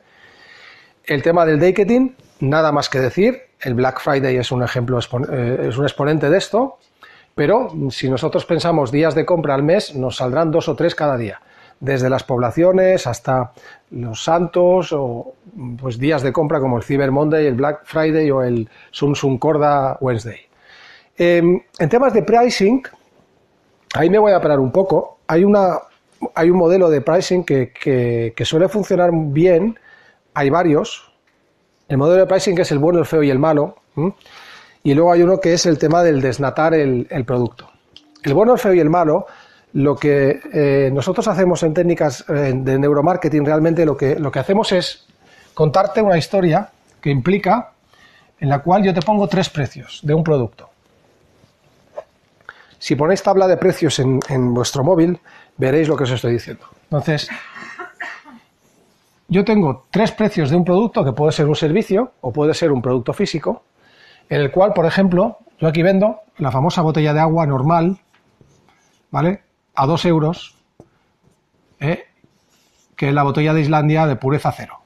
El 1.05 1.23
tema 1.23 1.45
del 1.45 1.57
ticketing, 1.57 2.17
nada 2.41 2.73
más 2.73 2.89
que 2.89 2.99
decir. 2.99 3.43
El 3.61 3.75
Black 3.75 4.01
Friday 4.01 4.35
es 4.35 4.51
un 4.51 4.61
ejemplo, 4.61 4.99
eh, 5.31 5.67
es 5.69 5.77
un 5.77 5.85
exponente 5.85 6.29
de 6.29 6.37
esto. 6.37 6.79
Pero 7.39 7.69
si 7.89 8.09
nosotros 8.09 8.43
pensamos 8.45 8.91
días 8.91 9.15
de 9.15 9.25
compra 9.25 9.55
al 9.55 9.63
mes, 9.63 9.95
nos 9.95 10.17
saldrán 10.17 10.51
dos 10.51 10.67
o 10.67 10.75
tres 10.75 10.93
cada 10.93 11.15
día. 11.15 11.39
Desde 11.79 12.09
las 12.09 12.25
poblaciones 12.25 13.07
hasta 13.07 13.53
los 13.91 14.21
santos 14.21 14.91
o 14.91 15.35
pues 15.79 15.97
días 15.97 16.21
de 16.21 16.33
compra 16.33 16.59
como 16.59 16.75
el 16.75 16.83
Cyber 16.83 17.11
Monday, 17.11 17.47
el 17.47 17.55
Black 17.55 17.83
Friday 17.85 18.29
o 18.29 18.41
el 18.41 18.69
Samsung 18.91 19.39
Corda 19.39 19.97
Wednesday. 20.01 20.41
Em, 21.17 21.61
en 21.79 21.87
temas 21.87 22.13
de 22.13 22.23
pricing, 22.23 22.83
ahí 23.93 24.09
me 24.09 24.19
voy 24.19 24.33
a 24.33 24.41
parar 24.41 24.59
un 24.59 24.73
poco. 24.73 25.19
Hay, 25.25 25.45
una, 25.45 25.77
hay 26.35 26.49
un 26.49 26.57
modelo 26.57 26.89
de 26.89 26.99
pricing 26.99 27.45
que, 27.45 27.71
que 28.35 28.43
suele 28.45 28.67
funcionar 28.67 29.11
bien 29.13 29.79
hay 30.33 30.49
varios. 30.49 31.09
El 31.87 31.99
modelo 31.99 32.19
de 32.19 32.27
pricing 32.27 32.53
que 32.53 32.63
es 32.63 32.71
el 32.73 32.79
bueno, 32.79 32.99
el 32.99 33.05
feo 33.05 33.23
y 33.23 33.29
el 33.29 33.39
malo. 33.39 33.77
Y 34.83 34.93
luego 34.93 35.11
hay 35.11 35.21
uno 35.21 35.39
que 35.39 35.53
es 35.53 35.65
el 35.65 35.77
tema 35.77 36.03
del 36.03 36.21
desnatar 36.21 36.73
el, 36.73 37.07
producto. 37.25 37.69
El 38.23 38.33
bueno, 38.33 38.53
el 38.53 38.59
feo 38.59 38.73
y 38.73 38.79
el 38.79 38.89
malo, 38.89 39.25
lo 39.73 39.95
que 39.95 40.39
eh, 40.53 40.89
nosotros 40.91 41.27
hacemos 41.27 41.63
en 41.63 41.73
técnicas 41.73 42.25
eh, 42.29 42.53
de 42.55 42.79
neuromarketing, 42.79 43.45
realmente 43.45 43.85
lo 43.85 43.97
que, 43.97 44.17
lo 44.17 44.31
que 44.31 44.39
hacemos 44.39 44.71
es 44.71 45.05
contarte 45.53 46.01
una 46.01 46.17
historia 46.17 46.69
que 47.01 47.09
implica 47.09 47.71
en 48.39 48.49
la 48.49 48.59
cual 48.59 48.83
yo 48.83 48.93
te 48.93 49.01
pongo 49.01 49.27
tres 49.27 49.49
precios 49.49 49.99
de 50.03 50.13
un 50.13 50.23
producto. 50.23 50.69
Si 52.77 52.95
ponéis 52.95 53.21
tabla 53.21 53.47
de 53.47 53.57
precios 53.57 53.99
en, 53.99 54.19
en 54.29 54.53
vuestro 54.53 54.85
móvil, 54.85 55.19
veréis 55.57 55.89
lo 55.89 55.97
que 55.97 56.05
os 56.05 56.11
estoy 56.11 56.33
diciendo. 56.33 56.63
Entonces, 56.83 57.29
yo 59.27 59.43
tengo 59.43 59.85
tres 59.91 60.11
precios 60.13 60.49
de 60.49 60.55
un 60.55 60.63
producto 60.63 61.03
que 61.03 61.11
puede 61.11 61.33
ser 61.33 61.47
un 61.47 61.55
servicio 61.55 62.13
o 62.21 62.31
puede 62.31 62.53
ser 62.53 62.71
un 62.71 62.81
producto 62.81 63.13
físico, 63.13 63.63
en 64.29 64.41
el 64.41 64.51
cual, 64.51 64.73
por 64.73 64.85
ejemplo, 64.85 65.39
yo 65.59 65.67
aquí 65.67 65.81
vendo 65.81 66.21
la 66.37 66.51
famosa 66.51 66.81
botella 66.81 67.13
de 67.13 67.19
agua 67.19 67.45
normal, 67.45 67.99
¿vale? 69.11 69.41
A 69.75 69.85
dos 69.85 70.05
euros, 70.05 70.55
¿eh? 71.79 72.05
que 72.95 73.09
es 73.09 73.13
la 73.13 73.23
botella 73.23 73.53
de 73.53 73.61
Islandia 73.61 74.05
de 74.05 74.15
pureza 74.15 74.51
cero. 74.51 74.79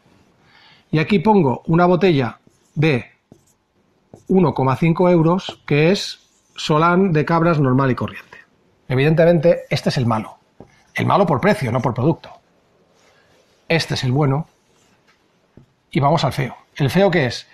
Y 0.91 0.99
aquí 0.99 1.19
pongo 1.19 1.63
una 1.65 1.85
botella 1.85 2.39
de 2.75 3.11
1,5 4.29 5.11
euros, 5.11 5.61
que 5.65 5.91
es 5.91 6.19
Solán 6.55 7.11
de 7.11 7.25
cabras 7.25 7.59
normal 7.59 7.89
y 7.89 7.95
corriente. 7.95 8.37
Evidentemente, 8.87 9.63
este 9.69 9.89
es 9.89 9.97
el 9.97 10.05
malo. 10.05 10.37
El 10.93 11.07
malo 11.07 11.25
por 11.25 11.41
precio, 11.41 11.71
no 11.71 11.81
por 11.81 11.95
producto. 11.95 12.29
Este 13.67 13.95
es 13.95 14.03
el 14.03 14.11
bueno. 14.11 14.47
Y 15.89 15.99
vamos 15.99 16.23
al 16.23 16.33
feo. 16.33 16.55
¿El 16.75 16.91
feo 16.91 17.09
qué 17.09 17.25
es? 17.25 17.47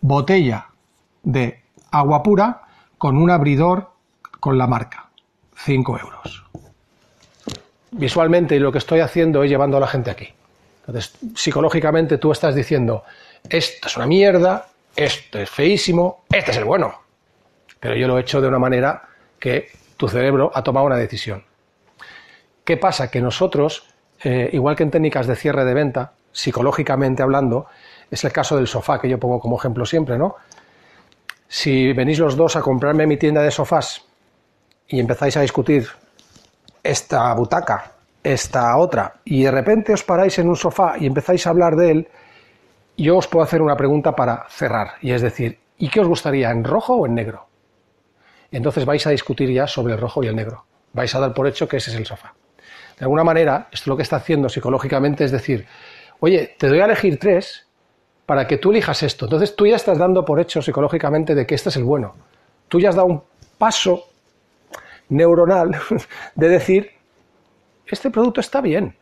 Botella 0.00 0.71
de 1.22 1.62
agua 1.90 2.22
pura 2.22 2.62
con 2.98 3.16
un 3.16 3.30
abridor 3.30 3.90
con 4.40 4.58
la 4.58 4.66
marca. 4.66 5.08
5 5.56 5.98
euros. 5.98 6.44
Visualmente 7.92 8.58
lo 8.58 8.72
que 8.72 8.78
estoy 8.78 9.00
haciendo 9.00 9.42
es 9.42 9.50
llevando 9.50 9.76
a 9.76 9.80
la 9.80 9.86
gente 9.86 10.10
aquí. 10.10 10.28
Entonces, 10.86 11.14
psicológicamente 11.36 12.18
tú 12.18 12.32
estás 12.32 12.54
diciendo, 12.54 13.04
esto 13.48 13.88
es 13.88 13.96
una 13.96 14.06
mierda, 14.06 14.66
esto 14.96 15.38
es 15.38 15.48
feísimo, 15.48 16.24
este 16.30 16.50
es 16.50 16.56
el 16.56 16.64
bueno. 16.64 16.94
Pero 17.78 17.94
yo 17.94 18.08
lo 18.08 18.18
he 18.18 18.22
hecho 18.22 18.40
de 18.40 18.48
una 18.48 18.58
manera 18.58 19.02
que 19.38 19.70
tu 19.96 20.08
cerebro 20.08 20.50
ha 20.54 20.62
tomado 20.62 20.86
una 20.86 20.96
decisión. 20.96 21.44
¿Qué 22.64 22.76
pasa? 22.76 23.10
Que 23.10 23.20
nosotros 23.20 23.92
eh, 24.24 24.50
igual 24.52 24.76
que 24.76 24.84
en 24.84 24.90
técnicas 24.90 25.26
de 25.26 25.36
cierre 25.36 25.64
de 25.64 25.74
venta, 25.74 26.12
psicológicamente 26.30 27.22
hablando, 27.22 27.66
es 28.10 28.24
el 28.24 28.32
caso 28.32 28.56
del 28.56 28.68
sofá 28.68 29.00
que 29.00 29.08
yo 29.08 29.18
pongo 29.18 29.40
como 29.40 29.58
ejemplo 29.58 29.84
siempre, 29.84 30.16
¿no? 30.16 30.36
Si 31.54 31.92
venís 31.92 32.18
los 32.18 32.34
dos 32.34 32.56
a 32.56 32.62
comprarme 32.62 33.06
mi 33.06 33.18
tienda 33.18 33.42
de 33.42 33.50
sofás 33.50 34.02
y 34.88 34.98
empezáis 34.98 35.36
a 35.36 35.42
discutir 35.42 35.86
esta 36.82 37.34
butaca, 37.34 37.92
esta 38.22 38.74
otra, 38.78 39.16
y 39.22 39.42
de 39.42 39.50
repente 39.50 39.92
os 39.92 40.02
paráis 40.02 40.38
en 40.38 40.48
un 40.48 40.56
sofá 40.56 40.94
y 40.98 41.04
empezáis 41.04 41.46
a 41.46 41.50
hablar 41.50 41.76
de 41.76 41.90
él, 41.90 42.08
yo 42.96 43.18
os 43.18 43.28
puedo 43.28 43.44
hacer 43.44 43.60
una 43.60 43.76
pregunta 43.76 44.16
para 44.16 44.46
cerrar, 44.48 44.92
y 45.02 45.12
es 45.12 45.20
decir, 45.20 45.58
¿y 45.76 45.90
qué 45.90 46.00
os 46.00 46.08
gustaría, 46.08 46.50
en 46.50 46.64
rojo 46.64 46.94
o 46.94 47.04
en 47.04 47.16
negro? 47.16 47.46
Entonces 48.50 48.86
vais 48.86 49.06
a 49.06 49.10
discutir 49.10 49.50
ya 49.50 49.66
sobre 49.66 49.92
el 49.92 50.00
rojo 50.00 50.24
y 50.24 50.28
el 50.28 50.36
negro. 50.36 50.64
Vais 50.94 51.14
a 51.14 51.20
dar 51.20 51.34
por 51.34 51.46
hecho 51.46 51.68
que 51.68 51.76
ese 51.76 51.90
es 51.90 51.96
el 51.98 52.06
sofá. 52.06 52.32
De 52.98 53.04
alguna 53.04 53.24
manera, 53.24 53.68
esto 53.70 53.90
lo 53.90 53.96
que 53.98 54.04
está 54.04 54.16
haciendo 54.16 54.48
psicológicamente 54.48 55.24
es 55.24 55.30
decir, 55.30 55.66
oye, 56.20 56.56
te 56.58 56.68
doy 56.68 56.80
a 56.80 56.86
elegir 56.86 57.18
tres 57.18 57.66
para 58.32 58.46
que 58.46 58.56
tú 58.56 58.70
elijas 58.70 59.02
esto. 59.02 59.26
Entonces 59.26 59.54
tú 59.54 59.66
ya 59.66 59.76
estás 59.76 59.98
dando 59.98 60.24
por 60.24 60.40
hecho 60.40 60.62
psicológicamente 60.62 61.34
de 61.34 61.44
que 61.44 61.54
este 61.54 61.68
es 61.68 61.76
el 61.76 61.84
bueno. 61.84 62.14
Tú 62.66 62.80
ya 62.80 62.88
has 62.88 62.94
dado 62.94 63.08
un 63.08 63.22
paso 63.58 64.04
neuronal 65.10 65.78
de 66.34 66.48
decir, 66.48 66.92
este 67.86 68.10
producto 68.10 68.40
está 68.40 68.62
bien. 68.62 68.96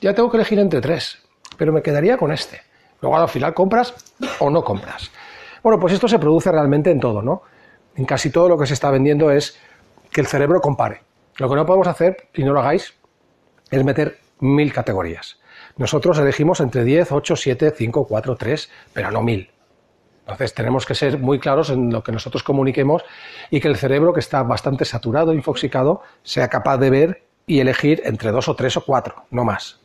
Ya 0.00 0.14
tengo 0.14 0.30
que 0.30 0.38
elegir 0.38 0.58
entre 0.60 0.80
tres, 0.80 1.18
pero 1.58 1.74
me 1.74 1.82
quedaría 1.82 2.16
con 2.16 2.32
este. 2.32 2.62
Luego 3.02 3.18
al 3.18 3.28
final 3.28 3.52
compras 3.52 3.92
o 4.38 4.48
no 4.48 4.64
compras. 4.64 5.10
Bueno, 5.62 5.78
pues 5.78 5.92
esto 5.92 6.08
se 6.08 6.18
produce 6.18 6.50
realmente 6.50 6.90
en 6.90 7.00
todo, 7.00 7.20
¿no? 7.20 7.42
En 7.96 8.06
casi 8.06 8.30
todo 8.30 8.48
lo 8.48 8.56
que 8.56 8.64
se 8.64 8.72
está 8.72 8.90
vendiendo 8.90 9.30
es 9.30 9.58
que 10.10 10.22
el 10.22 10.26
cerebro 10.26 10.62
compare. 10.62 11.02
Lo 11.36 11.50
que 11.50 11.56
no 11.56 11.66
podemos 11.66 11.86
hacer, 11.86 12.28
y 12.32 12.44
no 12.44 12.54
lo 12.54 12.60
hagáis, 12.60 12.94
es 13.70 13.84
meter 13.84 14.20
mil 14.40 14.72
categorías. 14.72 15.38
Nosotros 15.76 16.18
elegimos 16.18 16.60
entre 16.60 16.84
10, 16.84 17.12
8, 17.12 17.36
7, 17.36 17.72
5, 17.76 18.06
4, 18.06 18.36
3, 18.36 18.70
pero 18.92 19.10
no 19.10 19.22
mil. 19.22 19.50
Entonces 20.20 20.54
tenemos 20.54 20.86
que 20.86 20.94
ser 20.94 21.18
muy 21.18 21.38
claros 21.38 21.70
en 21.70 21.92
lo 21.92 22.02
que 22.02 22.12
nosotros 22.12 22.42
comuniquemos 22.42 23.02
y 23.50 23.60
que 23.60 23.68
el 23.68 23.76
cerebro, 23.76 24.12
que 24.12 24.20
está 24.20 24.42
bastante 24.42 24.84
saturado, 24.84 25.32
infoxicado, 25.32 26.02
sea 26.22 26.48
capaz 26.48 26.78
de 26.78 26.90
ver 26.90 27.22
y 27.46 27.60
elegir 27.60 28.02
entre 28.04 28.30
dos 28.30 28.48
o 28.48 28.54
tres 28.54 28.76
o 28.76 28.84
cuatro, 28.84 29.24
no 29.30 29.44
más. 29.44 29.80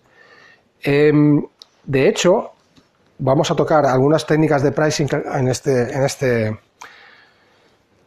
Em, 0.84 1.44
de 1.84 2.08
hecho, 2.08 2.51
vamos 3.17 3.50
a 3.50 3.56
tocar 3.56 3.86
algunas 3.86 4.25
técnicas 4.25 4.62
de 4.62 4.72
pricing 4.72 5.08
en 5.34 5.48
este, 5.48 5.94
en 5.94 6.03
este. 6.03 6.60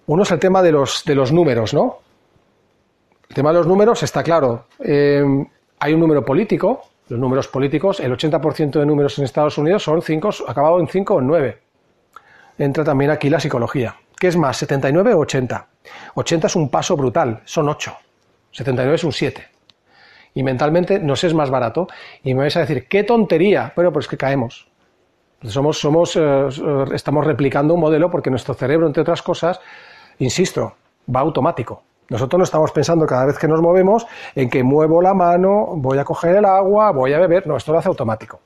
Uno 0.07 0.23
es 0.23 0.31
el 0.31 0.39
tema 0.39 0.63
de 0.63 0.73
los, 0.73 1.05
números, 1.33 1.75
¿no? 1.75 1.99
El 3.29 3.35
tema 3.35 3.51
de 3.51 3.59
los 3.59 3.67
números 3.67 4.03
está 4.03 4.23
claro. 4.23 4.67
Em, 4.79 5.47
hay 5.81 5.95
un 5.95 6.01
número 6.01 6.25
político, 6.25 6.90
los 7.11 7.19
números 7.19 7.49
políticos, 7.49 7.99
el 8.01 8.13
80% 8.13 8.79
de 8.79 8.87
números 8.87 9.19
en 9.19 9.25
Estados 9.25 9.59
Unidos 9.59 9.83
son 9.83 10.01
5, 10.01 10.31
acabado 10.47 10.79
en 10.79 10.87
5 10.87 11.15
o 11.15 11.21
en 11.21 11.27
9. 11.27 11.59
Entra 12.59 12.85
también 12.85 13.11
aquí 13.11 13.29
la 13.29 13.41
psicología. 13.41 13.97
¿Qué 14.17 14.29
es 14.29 14.37
más, 14.37 14.57
79 14.59 15.15
o 15.15 15.19
80? 15.19 15.67
80 16.15 16.47
es 16.47 16.57
un 16.57 16.69
paso 16.69 16.97
brutal, 16.97 17.41
son 17.45 17.69
8. 17.69 17.97
79 18.53 18.95
es 18.95 19.05
un 19.05 19.13
7. 19.13 19.45
Y 20.35 20.43
mentalmente 20.45 21.01
nos 21.01 21.25
es 21.25 21.35
más 21.35 21.51
barato. 21.51 21.89
Y 22.23 22.35
me 22.35 22.43
vais 22.43 22.57
a 22.57 22.61
decir, 22.61 22.87
qué 22.87 23.03
tontería. 23.03 23.73
Bueno, 23.75 23.93
pues 23.93 24.07
que 24.07 24.17
caemos. 24.17 24.69
Somos, 25.43 25.79
somos, 25.81 26.17
eh, 26.17 26.49
estamos 26.93 27.27
replicando 27.27 27.75
un 27.75 27.81
modelo 27.81 28.11
porque 28.11 28.31
nuestro 28.31 28.55
cerebro, 28.55 28.87
entre 28.87 29.03
otras 29.03 29.23
cosas, 29.23 29.61
insisto, 30.19 30.75
va 31.15 31.21
automático. 31.21 31.83
Nosotros 32.11 32.39
no 32.39 32.45
estamos 32.45 32.73
pensando 32.73 33.07
cada 33.07 33.25
vez 33.25 33.39
que 33.39 33.47
nos 33.47 33.63
movemos 33.63 34.05
en 34.35 34.51
que 34.51 34.65
muevo 34.65 35.01
la 35.01 35.15
mano, 35.15 35.69
voy 35.77 35.97
a 35.97 36.05
coger 36.05 36.37
el 36.37 36.45
agua, 36.45 36.91
voy 36.91 37.13
a 37.13 37.21
beber. 37.21 37.47
No, 37.47 37.57
esto 37.57 37.73
lo 37.73 37.79
hace 37.79 37.89
automático. 37.89 38.41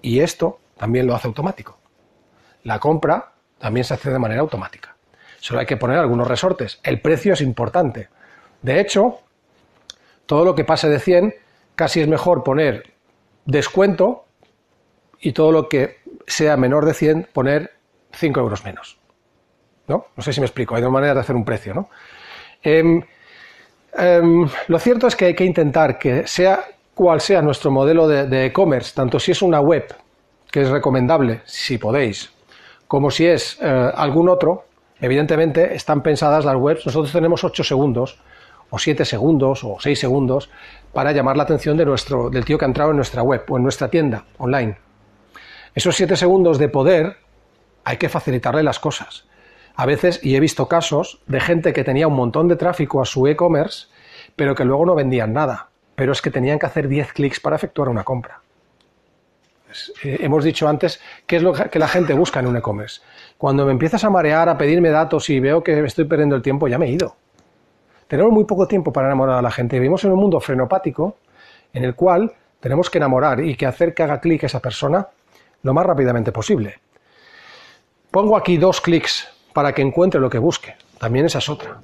Y 0.00 0.20
esto 0.20 0.60
también 0.78 1.08
lo 1.08 1.14
hace 1.14 1.26
automático. 1.26 1.76
La 2.62 2.78
compra 2.78 3.32
también 3.58 3.84
se 3.84 3.94
hace 3.94 4.10
de 4.10 4.18
manera 4.18 4.40
automática. 4.40 4.94
Solo 5.40 5.58
hay 5.58 5.66
que 5.66 5.76
poner 5.76 5.98
algunos 5.98 6.28
resortes. 6.28 6.78
El 6.84 7.00
precio 7.00 7.32
es 7.32 7.40
importante. 7.40 8.08
De 8.62 8.80
hecho, 8.80 9.18
todo 10.26 10.44
lo 10.44 10.54
que 10.54 10.64
pase 10.64 10.88
de 10.88 11.00
100, 11.00 11.34
casi 11.74 12.00
es 12.00 12.06
mejor 12.06 12.44
poner 12.44 12.94
descuento 13.44 14.26
y 15.18 15.32
todo 15.32 15.50
lo 15.50 15.68
que 15.68 15.98
sea 16.28 16.56
menor 16.56 16.84
de 16.84 16.94
100, 16.94 17.28
poner 17.32 17.72
5 18.12 18.38
euros 18.38 18.64
menos. 18.64 19.00
¿No? 19.88 20.06
No 20.14 20.22
sé 20.22 20.32
si 20.32 20.38
me 20.38 20.46
explico. 20.46 20.76
Hay 20.76 20.82
dos 20.82 20.92
maneras 20.92 21.16
de 21.16 21.22
hacer 21.22 21.34
un 21.34 21.44
precio, 21.44 21.74
¿no? 21.74 21.88
Em, 22.62 23.02
em, 23.94 24.48
lo 24.68 24.78
cierto 24.78 25.06
es 25.06 25.16
que 25.16 25.26
hay 25.26 25.34
que 25.34 25.44
intentar 25.44 25.98
que 25.98 26.26
sea 26.26 26.64
cual 26.94 27.20
sea 27.20 27.40
nuestro 27.40 27.70
modelo 27.70 28.06
de 28.06 28.46
e-commerce, 28.46 28.92
tanto 28.94 29.18
si 29.18 29.32
es 29.32 29.40
una 29.40 29.60
web, 29.60 29.94
que 30.50 30.62
es 30.62 30.68
recomendable, 30.68 31.40
si 31.44 31.78
podéis, 31.78 32.30
como 32.86 33.10
si 33.10 33.26
es 33.26 33.56
eh, 33.62 33.92
algún 33.94 34.28
otro, 34.28 34.64
evidentemente 35.00 35.74
están 35.74 36.02
pensadas 36.02 36.44
las 36.44 36.56
webs, 36.56 36.84
nosotros 36.84 37.12
tenemos 37.12 37.44
8 37.44 37.62
segundos, 37.62 38.18
o 38.68 38.78
7 38.78 39.04
segundos, 39.04 39.64
o 39.64 39.76
6 39.78 39.98
segundos, 39.98 40.50
para 40.92 41.12
llamar 41.12 41.36
la 41.36 41.44
atención 41.44 41.76
de 41.76 41.84
nuestro, 41.84 42.30
del 42.30 42.44
tío 42.44 42.58
que 42.58 42.64
ha 42.64 42.68
entrado 42.68 42.90
en 42.90 42.96
nuestra 42.96 43.22
web 43.22 43.44
o 43.48 43.56
en 43.56 43.62
nuestra 43.62 43.88
tienda 43.88 44.24
online. 44.38 44.76
Esos 45.74 45.94
7 45.96 46.16
segundos 46.16 46.58
de 46.58 46.68
poder 46.68 47.16
hay 47.84 47.96
que 47.96 48.08
facilitarle 48.08 48.62
las 48.62 48.78
cosas 48.78 49.24
a 49.80 49.86
veces, 49.86 50.20
y 50.22 50.36
he 50.36 50.40
visto 50.40 50.68
casos 50.68 51.22
de 51.26 51.40
gente 51.40 51.72
que 51.72 51.84
tenía 51.84 52.06
un 52.06 52.14
montón 52.14 52.48
de 52.48 52.56
tráfico 52.56 53.00
a 53.00 53.06
su 53.06 53.26
e-commerce, 53.26 53.86
pero 54.36 54.54
que 54.54 54.66
luego 54.66 54.84
no 54.84 54.94
vendían 54.94 55.32
nada. 55.32 55.70
Pero 55.94 56.12
es 56.12 56.20
que 56.20 56.30
tenían 56.30 56.58
que 56.58 56.66
hacer 56.66 56.86
10 56.86 57.14
clics 57.14 57.40
para 57.40 57.56
efectuar 57.56 57.88
una 57.88 58.04
compra. 58.04 58.42
Eh, 60.04 60.18
hemos 60.20 60.44
dicho 60.44 60.68
antes 60.68 61.00
qué 61.26 61.36
es 61.36 61.42
lo 61.42 61.54
que 61.54 61.78
la 61.78 61.88
gente 61.88 62.12
busca 62.12 62.40
en 62.40 62.48
un 62.48 62.58
e-commerce. 62.58 63.00
Cuando 63.38 63.64
me 63.64 63.72
empiezas 63.72 64.04
a 64.04 64.10
marear, 64.10 64.50
a 64.50 64.58
pedirme 64.58 64.90
datos 64.90 65.30
y 65.30 65.40
veo 65.40 65.64
que 65.64 65.82
estoy 65.82 66.04
perdiendo 66.04 66.36
el 66.36 66.42
tiempo, 66.42 66.68
ya 66.68 66.76
me 66.76 66.84
he 66.84 66.90
ido. 66.90 67.16
Tenemos 68.06 68.32
muy 68.32 68.44
poco 68.44 68.68
tiempo 68.68 68.92
para 68.92 69.06
enamorar 69.06 69.38
a 69.38 69.42
la 69.42 69.50
gente. 69.50 69.78
Vivimos 69.78 70.04
en 70.04 70.12
un 70.12 70.18
mundo 70.18 70.40
frenopático 70.40 71.16
en 71.72 71.84
el 71.84 71.94
cual 71.94 72.30
tenemos 72.60 72.90
que 72.90 72.98
enamorar 72.98 73.40
y 73.40 73.56
que 73.56 73.64
hacer 73.64 73.94
que 73.94 74.02
haga 74.02 74.20
clic 74.20 74.44
esa 74.44 74.60
persona 74.60 75.08
lo 75.62 75.72
más 75.72 75.86
rápidamente 75.86 76.32
posible. 76.32 76.80
Pongo 78.10 78.36
aquí 78.36 78.58
dos 78.58 78.82
clics 78.82 79.39
para 79.52 79.72
que 79.72 79.82
encuentre 79.82 80.20
lo 80.20 80.30
que 80.30 80.38
busque. 80.38 80.74
También 80.98 81.26
esa 81.26 81.38
es 81.38 81.48
otra. 81.48 81.80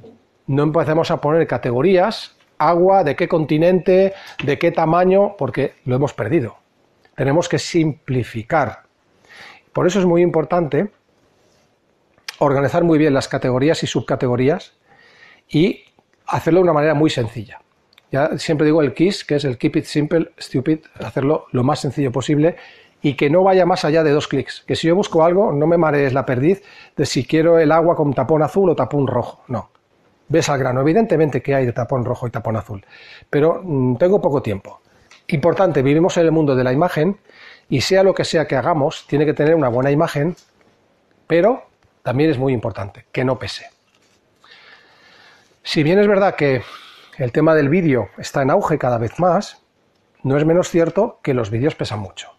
No 0.47 0.63
empecemos 0.63 1.11
a 1.11 1.21
poner 1.21 1.47
categorías, 1.47 2.37
agua, 2.59 3.05
de 3.05 3.17
qué 3.17 3.29
continente, 3.29 4.15
de 4.45 4.59
qué 4.59 4.71
tamaño, 4.71 5.37
porque 5.37 5.75
lo 5.85 5.97
hemos 5.97 6.13
perdido. 6.13 6.57
Tenemos 7.15 7.49
que 7.49 7.59
simplificar. 7.59 8.83
Por 9.73 9.87
eso 9.87 9.99
es 9.99 10.07
muy 10.07 10.23
importante 10.23 10.91
organizar 12.39 12.85
muy 12.85 12.99
bien 12.99 13.15
las 13.15 13.29
categorías 13.29 13.83
y 13.83 13.87
subcategorías 13.87 14.75
y 15.49 15.85
hacerlo 16.27 16.61
de 16.61 16.65
una 16.65 16.73
manera 16.73 16.95
muy 16.95 17.11
sencilla. 17.11 17.61
Ya 18.13 18.39
siempre 18.39 18.67
digo 18.67 18.83
el 18.83 18.95
KISS, 18.95 19.25
que 19.25 19.35
es 19.37 19.45
el 19.45 19.59
Keep 19.59 19.77
It 19.77 19.85
Simple, 19.85 20.31
Stupid, 20.39 20.81
hacerlo 21.01 21.47
lo 21.53 21.65
más 21.65 21.81
sencillo 21.81 22.13
posible 22.13 22.57
y 23.07 23.15
que 23.15 23.31
no 23.31 23.45
vaya 23.45 23.65
más 23.67 23.85
allá 23.85 24.03
de 24.03 24.11
dos 24.11 24.27
clics. 24.27 24.65
Que 24.67 24.75
si 24.75 24.89
yo 24.89 24.97
busco 24.97 25.23
algo, 25.23 25.53
no 25.53 25.69
me 25.69 25.77
marees 25.77 26.13
la 26.13 26.27
perdiz 26.27 26.65
de 26.97 27.07
si 27.07 27.25
quiero 27.25 27.61
el 27.61 27.71
agua 27.71 27.95
con 27.95 28.13
tapón 28.13 28.43
azul 28.43 28.69
o 28.69 28.75
tapón 28.75 29.07
rojo. 29.07 29.45
No. 29.47 29.71
Ves 30.27 30.49
al 30.49 30.59
grano. 30.59 30.81
Evidentemente 30.81 31.41
que 31.41 31.55
hay 31.55 31.67
de 31.67 31.73
tapón 31.73 32.05
rojo 32.05 32.27
y 32.27 32.33
tapón 32.33 32.57
azul. 32.57 32.85
Pero 33.31 33.61
mm, 33.63 33.95
tengo 33.95 34.21
poco 34.21 34.43
tiempo. 34.43 34.81
Importante, 35.29 35.83
vivimos 35.83 36.17
en 36.17 36.25
el 36.25 36.33
mundo 36.33 36.57
de 36.57 36.65
la 36.65 36.73
imagen 36.73 37.17
y 37.69 37.81
sea 37.81 38.03
lo 38.03 38.13
que 38.13 38.25
sea 38.25 38.49
que 38.49 38.57
hagamos, 38.57 39.07
tiene 39.07 39.25
que 39.25 39.35
tener 39.35 39.55
una 39.55 39.69
buena 39.69 39.93
imagen, 39.93 40.35
pero 41.29 41.63
también 42.03 42.31
es 42.31 42.39
muy 42.39 42.53
importante 42.53 43.07
que 43.13 43.25
no 43.25 43.39
pese. 43.39 43.67
Si 45.63 45.85
bien 45.85 46.01
es 46.01 46.09
verdad 46.09 46.35
que 46.35 46.63
el 47.19 47.31
tema 47.31 47.55
del 47.55 47.69
vídeo 47.69 48.09
está 48.19 48.43
en 48.43 48.51
auge 48.51 48.79
cada 48.79 48.99
vez 48.99 49.21
más, 49.21 49.63
no 50.25 50.37
es 50.37 50.45
menos 50.45 50.71
cierto 50.71 51.21
que 51.23 51.35
los 51.35 51.51
vídeos 51.51 51.77
pesan 51.77 52.01
mucho. 52.01 52.36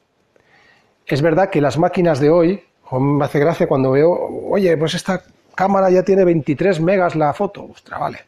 Es 1.08 1.22
verdad 1.22 1.50
que 1.50 1.62
las 1.62 1.78
máquinas 1.78 2.20
de 2.20 2.30
hoy, 2.30 2.64
me 2.92 3.24
hace 3.24 3.40
gracia 3.40 3.66
cuando 3.66 3.92
veo, 3.92 4.12
oye, 4.12 4.76
pues 4.76 4.94
esta 4.94 5.24
cámara 5.56 5.90
ya 5.90 6.04
tiene 6.04 6.26
23 6.26 6.82
megas 6.82 7.16
la 7.16 7.34
foto. 7.34 7.64
Ostras, 7.64 7.98
vale. 7.98 8.20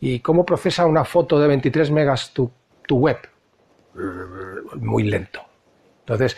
¿Y 0.00 0.18
cómo 0.18 0.44
procesa 0.44 0.84
una 0.84 1.04
foto 1.04 1.38
de 1.38 1.46
23 1.46 1.92
megas 1.92 2.32
tu, 2.34 2.50
web? 2.90 3.18
Muy 4.74 5.04
lento. 5.04 5.42
Entonces, 6.00 6.36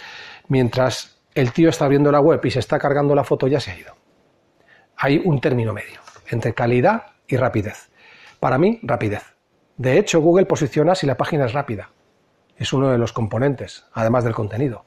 mientras 0.49 1.19
el 1.35 1.53
tío 1.53 1.71
está 1.71 1.87
abriendo 1.87 2.13
la 2.13 2.21
web 2.21 2.45
y 2.45 2.51
se 2.51 2.59
está 2.59 2.79
cargando 2.79 3.15
la 3.15 3.25
foto, 3.25 3.47
ya 3.47 3.59
se 3.59 3.71
ha 3.71 3.79
ido. 3.79 3.95
Hay 4.99 5.23
un 5.25 5.41
término 5.41 5.73
medio 5.73 6.01
entre 6.31 6.53
calidad 6.53 7.07
y 7.27 7.37
rapidez. 7.37 7.91
Para 8.39 8.59
mí, 8.59 8.81
rapidez. 8.83 9.23
De 9.79 9.99
hecho, 9.99 10.21
Google 10.21 10.47
posiciona 10.47 10.95
si 10.95 11.07
la 11.07 11.17
página 11.17 11.47
es 11.47 11.55
rápida. 11.55 11.91
Es 12.57 12.73
uno 12.73 12.91
de 12.91 12.99
los 12.99 13.13
componentes, 13.13 13.87
además 13.93 14.25
del 14.25 14.35
contenido. 14.35 14.86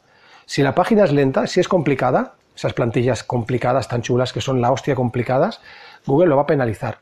Si 0.49 0.63
la 0.63 0.73
página 0.73 1.03
es 1.03 1.11
lenta, 1.11 1.45
si 1.45 1.59
es 1.59 1.67
complicada, 1.67 2.33
esas 2.55 2.73
plantillas 2.73 3.23
complicadas 3.23 3.87
tan 3.87 4.01
chulas 4.01 4.33
que 4.33 4.41
son 4.41 4.61
la 4.61 4.71
hostia 4.71 4.95
complicadas, 4.95 5.61
Google 6.07 6.27
lo 6.27 6.37
va 6.37 6.41
a 6.41 6.47
penalizar, 6.47 7.01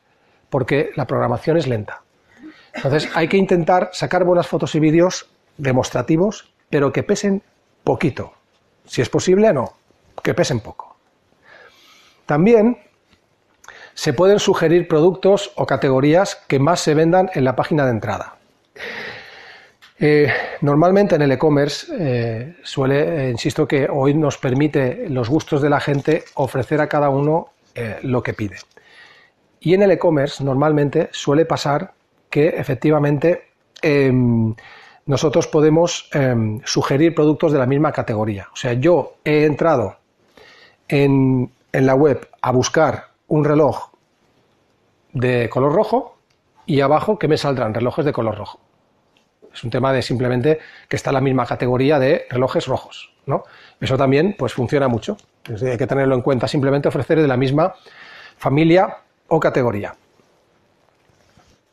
porque 0.50 0.90
la 0.98 1.08
programación 1.08 1.56
es 1.56 1.66
lenta. 1.66 2.02
Entonces 2.74 3.10
hay 3.16 3.30
que 3.30 3.38
intentar 3.38 3.90
sacar 3.94 4.26
buenas 4.26 4.48
fotos 4.48 4.76
y 4.76 4.82
vídeos 4.82 5.30
demostrativos, 5.56 6.52
pero 6.70 6.92
que 6.92 7.04
pesen 7.04 7.42
poquito. 7.86 8.34
Si 8.86 9.02
es 9.02 9.08
posible, 9.08 9.54
no, 9.54 9.78
que 10.22 10.34
pesen 10.34 10.60
poco. 10.60 10.98
También 12.26 12.80
se 13.94 14.12
pueden 14.12 14.40
sugerir 14.40 14.90
productos 14.90 15.54
o 15.56 15.66
categorías 15.66 16.36
que 16.50 16.60
más 16.60 16.82
se 16.82 16.96
vendan 16.96 17.30
en 17.34 17.46
la 17.46 17.56
página 17.56 17.86
de 17.86 17.92
entrada. 17.92 18.36
Eh, 20.00 20.32
normalmente 20.62 21.16
en 21.16 21.24
el 21.24 21.32
e-commerce 21.32 21.88
eh, 21.98 22.56
suele, 22.62 23.28
eh, 23.28 23.32
insisto 23.32 23.68
que 23.68 23.88
hoy 23.90 24.14
nos 24.14 24.38
permite 24.38 25.10
los 25.10 25.28
gustos 25.28 25.62
de 25.62 25.72
la 25.72 25.80
gente 25.80 26.24
ofrecer 26.36 26.82
a 26.82 26.88
cada 26.88 27.10
uno 27.10 27.50
lo 28.02 28.24
que 28.24 28.34
pide. 28.34 28.56
Y 29.60 29.76
en 29.76 29.84
el 29.84 29.92
e-commerce 29.92 30.44
normalmente 30.44 31.10
suele 31.12 31.46
pasar 31.46 31.94
que 32.28 32.48
efectivamente 32.48 33.50
em, 33.84 34.56
nosotros 35.06 35.46
podemos 35.46 36.10
em, 36.12 36.60
sugerir 36.66 37.14
productos 37.14 37.52
de 37.52 37.60
la 37.60 37.68
misma 37.68 37.92
categoría. 37.92 38.48
O 38.52 38.56
sea, 38.56 38.74
yo 38.74 39.18
he 39.24 39.46
entrado 39.46 39.98
en, 40.88 41.52
en 41.72 41.86
la 41.86 41.94
web 41.94 42.28
a 42.42 42.50
buscar 42.50 43.10
un 43.28 43.46
reloj 43.46 43.92
de 45.14 45.48
color 45.48 45.72
rojo 45.74 46.18
y 46.66 46.82
abajo 46.82 47.20
que 47.20 47.28
me 47.28 47.38
saldrán 47.38 47.76
relojes 47.76 48.06
de 48.06 48.12
color 48.12 48.40
rojo. 48.40 48.60
Es 49.58 49.64
un 49.64 49.72
tema 49.72 49.92
de 49.92 50.04
simplemente 50.04 50.60
que 50.88 50.96
está 50.96 51.10
en 51.10 51.16
la 51.16 51.22
misma 51.22 51.44
categoría 51.48 51.98
de 51.98 52.28
relojes 52.30 52.68
rojos. 52.68 53.12
¿no? 53.26 53.44
Eso 53.82 53.98
también 53.98 54.36
pues, 54.38 54.54
funciona 54.54 54.88
mucho. 54.88 55.18
hay 55.48 55.78
que 55.78 55.88
tenerlo 55.88 56.14
en 56.14 56.22
cuenta. 56.22 56.48
Simplemente 56.48 56.88
ofrecer 56.88 57.20
de 57.20 57.28
la 57.28 57.38
misma 57.38 57.74
familia 58.38 58.98
o 59.28 59.40
categoría. 59.40 59.96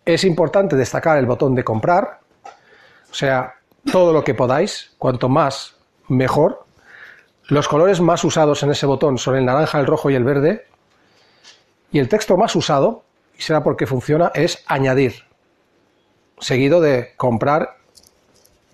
Es 0.02 0.24
importante 0.24 0.76
destacar 0.76 1.18
el 1.18 1.26
botón 1.26 1.54
de 1.54 1.62
comprar. 1.62 2.20
O 3.10 3.14
sea, 3.14 3.54
todo 3.92 4.14
lo 4.14 4.24
que 4.24 4.32
podáis, 4.32 4.94
cuanto 4.96 5.28
más, 5.28 5.76
mejor. 6.08 6.64
Los 7.48 7.68
colores 7.68 8.00
más 8.00 8.24
usados 8.24 8.62
en 8.62 8.70
ese 8.70 8.86
botón 8.86 9.18
son 9.18 9.36
el 9.36 9.44
naranja, 9.44 9.78
el 9.78 9.86
rojo 9.86 10.08
y 10.08 10.14
el 10.14 10.24
verde. 10.24 10.66
Y 11.92 11.98
el 11.98 12.08
texto 12.08 12.38
más 12.38 12.56
usado, 12.56 13.04
y 13.38 13.42
será 13.42 13.62
porque 13.62 13.86
funciona, 13.86 14.32
es 14.34 14.64
añadir, 14.66 15.23
seguido 16.38 16.80
de 16.80 17.12
comprar 17.16 17.76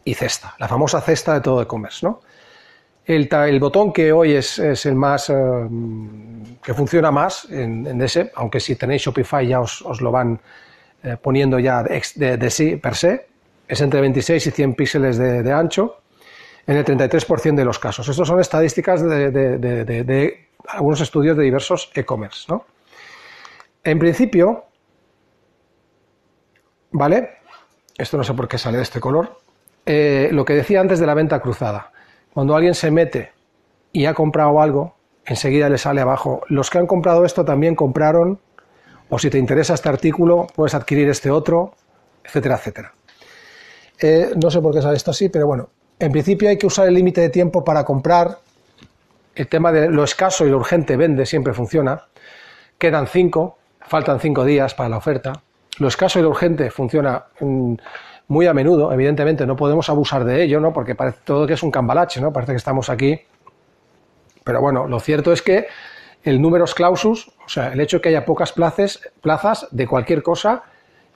y 0.04 0.14
cesta, 0.14 0.54
la 0.58 0.68
famosa 0.68 1.00
cesta 1.00 1.34
de 1.34 1.40
todo 1.40 1.62
e-commerce. 1.62 2.06
El, 3.04 3.58
botón 3.58 3.92
que 3.92 4.12
hoy 4.12 4.32
es, 4.32 4.58
el 4.58 4.94
más 4.94 5.30
eh, 5.30 5.34
que 6.62 6.74
funciona 6.74 7.10
más 7.10 7.44
en, 7.50 8.00
ese, 8.00 8.30
aunque 8.36 8.60
si 8.60 8.76
tenéis 8.76 9.02
Shopify 9.02 9.46
ya 9.46 9.60
os, 9.60 10.00
lo 10.00 10.12
van 10.12 10.40
eh, 11.02 11.16
poniendo 11.20 11.58
ya 11.58 11.82
de, 11.82 12.50
sí 12.50 12.76
per 12.76 12.94
se, 12.94 13.26
es 13.66 13.80
entre 13.80 14.00
26 14.00 14.46
y 14.46 14.50
100 14.50 14.74
píxeles 14.74 15.18
de, 15.18 15.52
ancho 15.52 16.02
en 16.66 16.76
el 16.76 16.84
33% 16.84 17.56
de 17.56 17.64
los 17.64 17.78
casos. 17.78 18.08
Estas 18.08 18.28
son 18.28 18.38
estadísticas 18.38 19.02
de, 19.02 20.46
algunos 20.68 21.00
estudios 21.00 21.36
de 21.36 21.42
diversos 21.42 21.90
e-commerce. 21.94 22.46
En 23.82 23.98
principio, 23.98 24.66
¿vale? 26.92 27.39
Esto 28.00 28.16
no 28.16 28.24
sé 28.24 28.32
por 28.32 28.48
qué 28.48 28.56
sale 28.56 28.78
de 28.78 28.82
este 28.82 28.98
color. 28.98 29.36
Eh, 29.84 30.30
lo 30.32 30.46
que 30.46 30.54
decía 30.54 30.80
antes 30.80 31.00
de 31.00 31.06
la 31.06 31.12
venta 31.12 31.40
cruzada. 31.40 31.92
Cuando 32.32 32.56
alguien 32.56 32.74
se 32.74 32.90
mete 32.90 33.32
y 33.92 34.06
ha 34.06 34.14
comprado 34.14 34.62
algo, 34.62 34.94
enseguida 35.26 35.68
le 35.68 35.76
sale 35.76 36.00
abajo, 36.00 36.40
los 36.48 36.70
que 36.70 36.78
han 36.78 36.86
comprado 36.86 37.26
esto 37.26 37.44
también 37.44 37.74
compraron, 37.74 38.40
o 39.10 39.18
si 39.18 39.28
te 39.28 39.36
interesa 39.36 39.74
este 39.74 39.90
artículo, 39.90 40.46
puedes 40.54 40.74
adquirir 40.74 41.10
este 41.10 41.30
otro, 41.30 41.74
etcétera, 42.24 42.54
etcétera. 42.54 42.94
Eh, 44.00 44.30
no 44.42 44.50
sé 44.50 44.62
por 44.62 44.72
qué 44.72 44.80
sale 44.80 44.96
esto 44.96 45.10
así, 45.10 45.28
pero 45.28 45.46
bueno, 45.46 45.68
en 45.98 46.10
principio 46.10 46.48
hay 46.48 46.56
que 46.56 46.66
usar 46.66 46.88
el 46.88 46.94
límite 46.94 47.20
de 47.20 47.28
tiempo 47.28 47.64
para 47.64 47.84
comprar. 47.84 48.38
El 49.34 49.46
tema 49.46 49.72
de 49.72 49.90
lo 49.90 50.04
escaso 50.04 50.46
y 50.46 50.50
lo 50.50 50.56
urgente 50.56 50.96
vende, 50.96 51.26
siempre 51.26 51.52
funciona. 51.52 52.06
Quedan 52.78 53.06
cinco, 53.06 53.58
faltan 53.82 54.20
cinco 54.20 54.46
días 54.46 54.72
para 54.72 54.88
la 54.88 54.96
oferta. 54.96 55.42
Lo 55.80 55.88
escaso 55.88 56.18
y 56.18 56.22
lo 56.22 56.28
urgente 56.28 56.70
funciona 56.70 57.24
mm, 57.40 57.74
muy 58.28 58.46
a 58.46 58.52
menudo, 58.52 58.92
evidentemente 58.92 59.46
no 59.46 59.56
podemos 59.56 59.88
abusar 59.88 60.24
de 60.24 60.44
ello, 60.44 60.60
¿no? 60.60 60.74
Porque 60.74 60.94
parece 60.94 61.20
todo 61.24 61.46
que 61.46 61.54
es 61.54 61.62
un 61.62 61.70
cambalache, 61.70 62.20
¿no? 62.20 62.34
Parece 62.34 62.52
que 62.52 62.58
estamos 62.58 62.90
aquí. 62.90 63.18
Pero 64.44 64.60
bueno, 64.60 64.86
lo 64.86 65.00
cierto 65.00 65.32
es 65.32 65.40
que 65.40 65.68
el 66.22 66.42
números 66.42 66.74
clausus, 66.74 67.28
o 67.46 67.48
sea, 67.48 67.72
el 67.72 67.80
hecho 67.80 67.96
de 67.96 68.00
que 68.02 68.08
haya 68.10 68.26
pocas 68.26 68.52
plazas, 68.52 69.68
de 69.70 69.86
cualquier 69.86 70.22
cosa, 70.22 70.64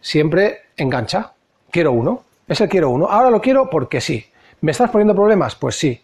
siempre 0.01 0.63
engancha. 0.79 1.35
Quiero 1.71 1.93
uno, 1.93 2.25
es 2.49 2.59
el 2.63 2.69
quiero 2.71 2.89
uno. 2.89 3.07
Ahora 3.07 3.29
lo 3.29 3.43
quiero 3.43 3.69
porque 3.69 4.01
sí. 4.01 4.25
¿Me 4.63 4.71
estás 4.71 4.89
poniendo 4.89 5.15
problemas? 5.15 5.57
Pues 5.57 5.77
sí. 5.77 6.03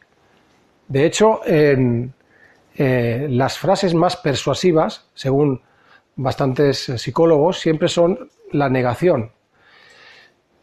De 0.86 1.06
hecho, 1.06 1.40
eh, 1.46 3.26
las 3.30 3.56
frases 3.56 3.94
más 3.94 4.18
persuasivas, 4.18 5.06
según 5.14 5.62
bastantes 6.16 6.92
psicólogos, 6.98 7.58
siempre 7.58 7.88
son 7.88 8.28
la 8.52 8.68
negación. 8.68 9.32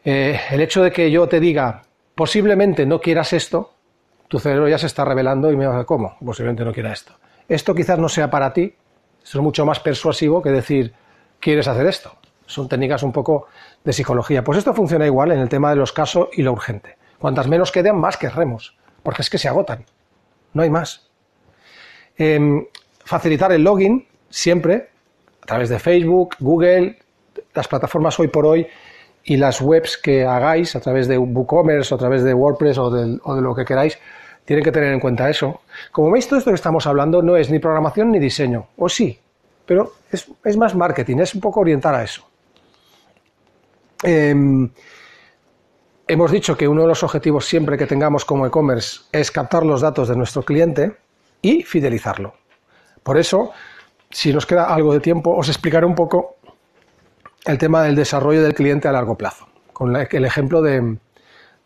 Eh, 0.04 0.40
el 0.52 0.62
hecho 0.62 0.84
de 0.84 0.92
que 0.92 1.12
yo 1.12 1.28
te 1.28 1.40
diga, 1.40 1.84
posiblemente 2.16 2.86
no 2.86 3.00
quieras 3.02 3.34
esto, 3.34 3.74
tu 4.28 4.40
cerebro 4.40 4.68
ya 4.68 4.78
se 4.78 4.88
está 4.88 5.06
revelando 5.06 5.52
y 5.52 5.58
me 5.58 5.68
va 5.68 5.80
a 5.80 5.86
¿cómo? 5.86 6.18
Posiblemente 6.24 6.64
no 6.66 6.74
quiera 6.74 6.94
esto. 6.94 7.14
Esto 7.48 7.74
quizás 7.74 7.98
no 8.00 8.10
sea 8.10 8.30
para 8.30 8.54
ti, 8.54 8.74
esto 9.24 9.38
es 9.40 9.44
mucho 9.44 9.66
más 9.66 9.80
persuasivo 9.80 10.42
que 10.42 10.50
decir, 10.50 10.94
¿quieres 11.40 11.68
hacer 11.68 11.86
esto? 11.88 12.12
Son 12.46 12.70
técnicas 12.70 13.04
un 13.04 13.12
poco 13.12 13.48
de 13.84 13.94
psicología. 13.94 14.44
Pues 14.44 14.58
esto 14.58 14.74
funciona 14.74 15.06
igual 15.06 15.32
en 15.32 15.40
el 15.40 15.50
tema 15.50 15.70
de 15.70 15.76
los 15.76 15.92
casos 15.92 16.30
y 16.34 16.44
lo 16.44 16.54
urgente. 16.54 16.98
Cuantas 17.20 17.48
menos 17.48 17.72
quedan, 17.72 17.98
más 17.98 18.18
querremos, 18.18 18.78
porque 19.04 19.22
es 19.22 19.30
que 19.30 19.38
se 19.38 19.48
agotan. 19.48 19.86
No 20.54 20.64
hay 20.64 20.70
más. 20.70 21.10
Em, 22.18 22.66
facilitar 23.04 23.52
el 23.52 23.64
login 23.64 24.08
siempre 24.30 24.90
a 25.42 25.46
través 25.46 25.70
de 25.70 25.80
Facebook, 25.80 26.36
Google, 26.40 27.00
las 27.58 27.68
plataformas 27.68 28.18
hoy 28.20 28.28
por 28.28 28.46
hoy 28.46 28.68
y 29.24 29.36
las 29.36 29.60
webs 29.60 29.98
que 29.98 30.24
hagáis 30.24 30.76
a 30.76 30.80
través 30.80 31.08
de 31.08 31.18
WooCommerce 31.18 31.94
o 31.94 31.98
a 31.98 32.00
través 32.00 32.24
de 32.24 32.34
WordPress 32.34 32.78
o 32.78 32.90
de, 32.90 33.42
lo 33.42 33.54
que 33.54 33.66
queráis, 33.66 34.00
tienen 34.46 34.64
que 34.64 34.72
tener 34.72 34.94
en 34.94 35.00
cuenta 35.00 35.30
eso. 35.30 35.62
Como 35.92 36.12
veis, 36.12 36.28
todo 36.28 36.40
esto 36.40 36.52
que 36.52 36.56
estamos 36.56 36.88
hablando 36.88 37.22
no 37.22 37.36
es 37.36 37.50
ni 37.50 37.60
programación 37.60 38.12
ni 38.12 38.20
diseño, 38.20 38.68
o 38.78 38.88
sí, 38.88 39.20
pero 39.66 39.92
es, 40.12 40.58
más 40.58 40.76
marketing, 40.76 41.18
es 41.18 41.36
un 41.36 41.42
poco 41.42 41.60
orientar 41.60 41.94
a 41.94 42.04
eso. 42.04 42.26
Em, 44.04 44.70
hemos 46.08 46.32
dicho 46.32 46.56
que 46.56 46.68
uno 46.68 46.84
de 46.84 46.88
los 46.88 47.04
objetivos 47.04 47.46
siempre 47.46 47.78
que 47.78 47.88
tengamos 47.88 48.24
como 48.24 48.46
e-commerce 48.46 49.02
es 49.12 49.32
captar 49.32 49.66
los 49.66 49.82
datos 49.82 50.08
de 50.08 50.16
nuestro 50.16 50.44
cliente 50.44 50.96
y 51.42 51.64
fidelizarlo. 51.64 52.36
Por 53.04 53.18
eso, 53.18 53.52
si 54.10 54.32
nos 54.32 54.46
queda 54.46 54.74
algo 54.74 54.94
de 54.94 55.02
tiempo, 55.02 55.36
os 55.36 55.50
explicaré 55.50 55.86
un 55.86 55.96
poco 55.96 56.37
el 57.48 57.58
tema 57.58 57.84
del 57.84 57.96
desarrollo 57.96 58.44
del 58.44 58.54
cliente 58.54 58.88
a 58.88 58.92
largo 58.92 59.16
plazo, 59.16 59.48
con 59.74 59.96
el 59.96 60.26
ejemplo 60.26 60.62
de, 60.62 60.98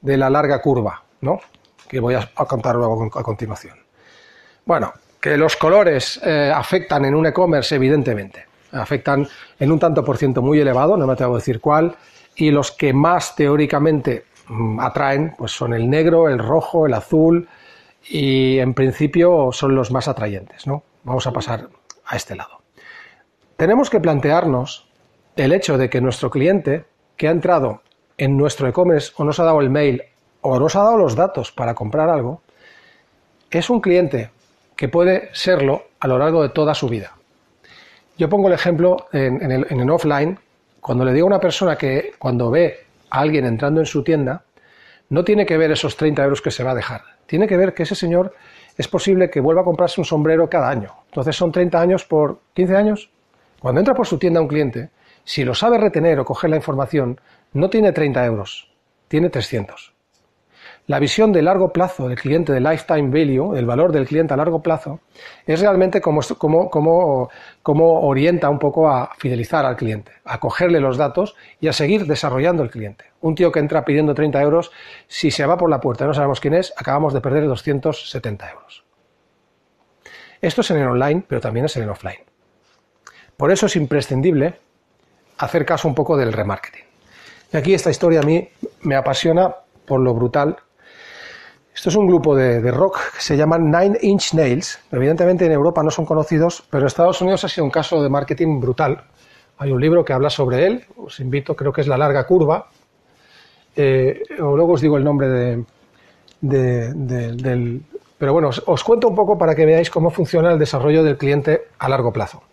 la 0.02 0.30
larga 0.30 0.62
curva, 0.62 1.04
¿no? 1.22 1.40
que 1.88 2.00
voy 2.00 2.16
a, 2.16 2.30
contar 2.48 2.76
luego 2.76 3.10
a 3.14 3.24
continuación. 3.24 3.78
Bueno, 4.66 4.94
que 5.20 5.38
los 5.38 5.58
colores 5.58 6.20
eh, 6.24 6.52
afectan 6.54 7.06
en 7.06 7.16
un 7.16 7.26
e-commerce, 7.26 7.76
evidentemente, 7.76 8.46
afectan 8.72 9.28
en 9.60 9.72
un 9.72 9.80
tanto 9.80 10.06
por 10.06 10.18
ciento 10.18 10.42
muy 10.42 10.60
elevado, 10.60 10.96
no 10.96 11.08
me 11.08 11.14
atrevo 11.14 11.36
a 11.36 11.40
decir 11.40 11.60
cuál, 11.60 11.96
y 12.36 12.52
los 12.52 12.72
que 12.72 12.94
más 12.94 13.36
teóricamente 13.36 14.26
mm, 14.48 14.80
atraen 14.80 15.34
pues 15.38 15.52
son 15.52 15.74
el 15.74 15.90
negro, 15.90 16.30
el 16.30 16.40
rojo, 16.40 16.86
el 16.86 16.94
azul, 16.94 17.50
y 18.08 18.60
en 18.60 18.74
principio 18.74 19.50
son 19.52 19.76
los 19.76 19.92
más 19.92 20.08
atrayentes. 20.08 20.66
¿no? 20.68 20.84
Vamos 21.04 21.28
a 21.28 21.32
pasar 21.32 21.70
a 22.06 22.16
este 22.16 22.36
lado. 22.36 22.62
Tenemos 23.58 23.90
que 23.90 24.00
plantearnos 24.00 24.91
el 25.36 25.54
hecho 25.54 25.78
de 25.78 25.90
que 25.90 26.02
nuestro 26.02 26.30
cliente 26.30 26.86
que 27.18 27.28
ha 27.28 27.32
entrado 27.32 27.82
en 28.18 28.38
nuestro 28.38 28.68
e-commerce 28.68 29.12
o 29.18 29.24
nos 29.24 29.40
ha 29.40 29.44
dado 29.44 29.62
el 29.62 29.70
mail 29.70 30.04
o 30.42 30.60
nos 30.60 30.76
ha 30.76 30.84
dado 30.84 30.98
los 30.98 31.16
datos 31.16 31.52
para 31.52 31.74
comprar 31.74 32.10
algo, 32.10 32.42
es 33.50 33.70
un 33.70 33.80
cliente 33.80 34.32
que 34.76 34.90
puede 34.90 35.30
serlo 35.34 35.84
a 36.00 36.08
lo 36.08 36.18
largo 36.18 36.42
de 36.42 36.50
toda 36.50 36.74
su 36.74 36.90
vida. 36.90 37.16
Yo 38.18 38.30
pongo 38.30 38.48
el 38.48 38.54
ejemplo 38.54 39.08
en, 39.12 39.52
el, 39.52 39.90
offline, 39.90 40.40
cuando 40.80 41.06
le 41.06 41.14
digo 41.14 41.26
a 41.26 41.30
una 41.30 41.40
persona 41.40 41.76
que 41.76 42.14
cuando 42.18 42.50
ve 42.50 42.86
a 43.10 43.20
alguien 43.20 43.46
entrando 43.46 43.80
en 43.80 43.86
su 43.86 44.04
tienda, 44.04 44.44
no 45.10 45.24
tiene 45.24 45.46
que 45.46 45.58
ver 45.58 45.72
esos 45.72 45.98
30 45.98 46.24
euros 46.24 46.42
que 46.42 46.52
se 46.52 46.64
va 46.64 46.72
a 46.72 46.76
dejar, 46.76 47.02
tiene 47.26 47.48
que 47.48 47.58
ver 47.58 47.74
que 47.74 47.84
ese 47.84 47.96
señor 47.96 48.34
es 48.78 48.88
posible 48.88 49.30
que 49.30 49.42
vuelva 49.42 49.62
a 49.62 49.66
comprarse 49.66 50.02
un 50.02 50.06
sombrero 50.06 50.50
cada 50.50 50.70
año. 50.70 50.94
Entonces 51.08 51.36
son 51.36 51.52
30 51.52 51.80
años 51.80 52.06
por 52.06 52.40
15 52.54 52.76
años. 52.76 53.10
Cuando 53.60 53.80
entra 53.80 53.94
por 53.94 54.08
su 54.08 54.18
tienda 54.18 54.42
un 54.42 54.48
cliente, 54.48 54.90
si 55.24 55.44
lo 55.44 55.54
sabe 55.54 55.78
retener 55.78 56.20
o 56.20 56.26
coger 56.26 56.50
la 56.50 56.56
información, 56.56 57.20
no 57.54 57.70
tiene 57.70 57.92
30 57.92 58.26
euros, 58.26 58.72
tiene 59.08 59.30
300. 59.30 59.94
La 60.88 61.00
visión 61.00 61.32
de 61.32 61.42
largo 61.42 61.72
plazo 61.72 62.08
del 62.08 62.18
cliente, 62.18 62.52
de 62.52 62.60
lifetime 62.60 63.10
value, 63.10 63.56
el 63.56 63.66
valor 63.66 63.92
del 63.92 64.08
cliente 64.08 64.34
a 64.34 64.38
largo 64.38 64.62
plazo, 64.62 65.00
es 65.46 65.62
realmente 65.62 66.02
como, 66.02 66.22
orienta 67.64 68.50
un 68.50 68.60
poco 68.60 68.90
a 68.90 69.12
fidelizar 69.18 69.66
al 69.66 69.78
cliente, 69.78 70.12
a 70.26 70.40
cogerle 70.40 70.80
los 70.80 70.98
datos 70.98 71.36
y 71.60 71.68
a 71.68 71.74
seguir 71.74 72.08
desarrollando 72.08 72.64
el 72.64 72.72
cliente. 72.72 73.06
Un 73.22 73.36
tío 73.36 73.52
que 73.52 73.60
entra 73.60 73.86
pidiendo 73.86 74.16
30 74.16 74.42
euros, 74.42 74.72
si 75.08 75.30
se 75.30 75.46
va 75.46 75.58
por 75.58 75.70
la 75.70 75.80
puerta 75.80 76.04
y 76.04 76.08
no 76.08 76.14
sabemos 76.14 76.40
quién 76.40 76.56
es, 76.56 76.74
acabamos 76.76 77.14
de 77.14 77.22
perder 77.22 77.48
270 77.48 78.52
euros. 78.52 78.84
Esto 80.42 80.62
es 80.62 80.72
en 80.72 80.78
el 80.78 80.88
online, 80.88 81.24
pero 81.28 81.40
también 81.40 81.68
es 81.68 81.78
en 81.78 81.84
el 81.84 81.90
offline. 81.90 82.20
Por 83.38 83.52
eso 83.52 83.68
es 83.68 83.76
imprescindible 83.76 84.56
hacer 85.46 85.66
caso 85.66 85.88
un 85.88 85.96
poco 85.96 86.16
del 86.18 86.32
remarketing. 86.34 86.84
Y 87.52 87.58
aquí 87.58 87.74
esta 87.74 87.90
historia 87.90 88.22
a 88.22 88.24
mí 88.24 88.48
me 88.84 88.96
apasiona 88.96 89.54
por 89.86 90.00
lo 90.00 90.14
brutal. 90.14 90.56
Esto 91.74 91.90
es 91.90 91.96
un 91.96 92.08
grupo 92.08 92.36
de, 92.36 92.60
rock 92.72 93.00
que 93.16 93.22
se 93.22 93.36
llama 93.36 93.58
Nine 93.58 93.98
Inch 94.02 94.34
Nails. 94.34 94.80
Evidentemente 94.92 95.46
en 95.46 95.52
Europa 95.52 95.82
no 95.84 95.90
son 95.90 96.06
conocidos, 96.06 96.64
pero 96.70 96.82
en 96.82 96.88
Estados 96.88 97.22
Unidos 97.22 97.44
ha 97.44 97.50
sido 97.50 97.66
un 97.66 97.72
caso 97.72 98.02
de 98.04 98.10
marketing 98.10 98.60
brutal. 98.60 99.04
Hay 99.58 99.72
un 99.72 99.82
libro 99.82 100.06
que 100.06 100.14
habla 100.14 100.30
sobre 100.30 100.66
él, 100.66 100.86
os 100.98 101.20
invito, 101.20 101.56
creo 101.56 101.72
que 101.72 101.82
es 101.82 101.88
La 101.88 101.98
larga 101.98 102.26
curva. 102.26 102.68
Eh, 103.76 104.22
luego 104.38 104.74
os 104.74 104.82
digo 104.82 104.98
el 104.98 105.04
nombre 105.04 105.28
de, 105.28 105.66
del... 106.42 107.82
Pero 108.18 108.34
bueno, 108.34 108.50
os 108.50 108.84
cuento 108.84 109.08
un 109.08 109.16
poco 109.16 109.38
para 109.38 109.56
que 109.56 109.66
veáis 109.66 109.90
cómo 109.90 110.12
funciona 110.12 110.52
el 110.52 110.60
desarrollo 110.60 111.04
del 111.04 111.18
cliente 111.18 111.64
a 111.80 111.90
largo 111.90 112.12
plazo. 112.12 112.44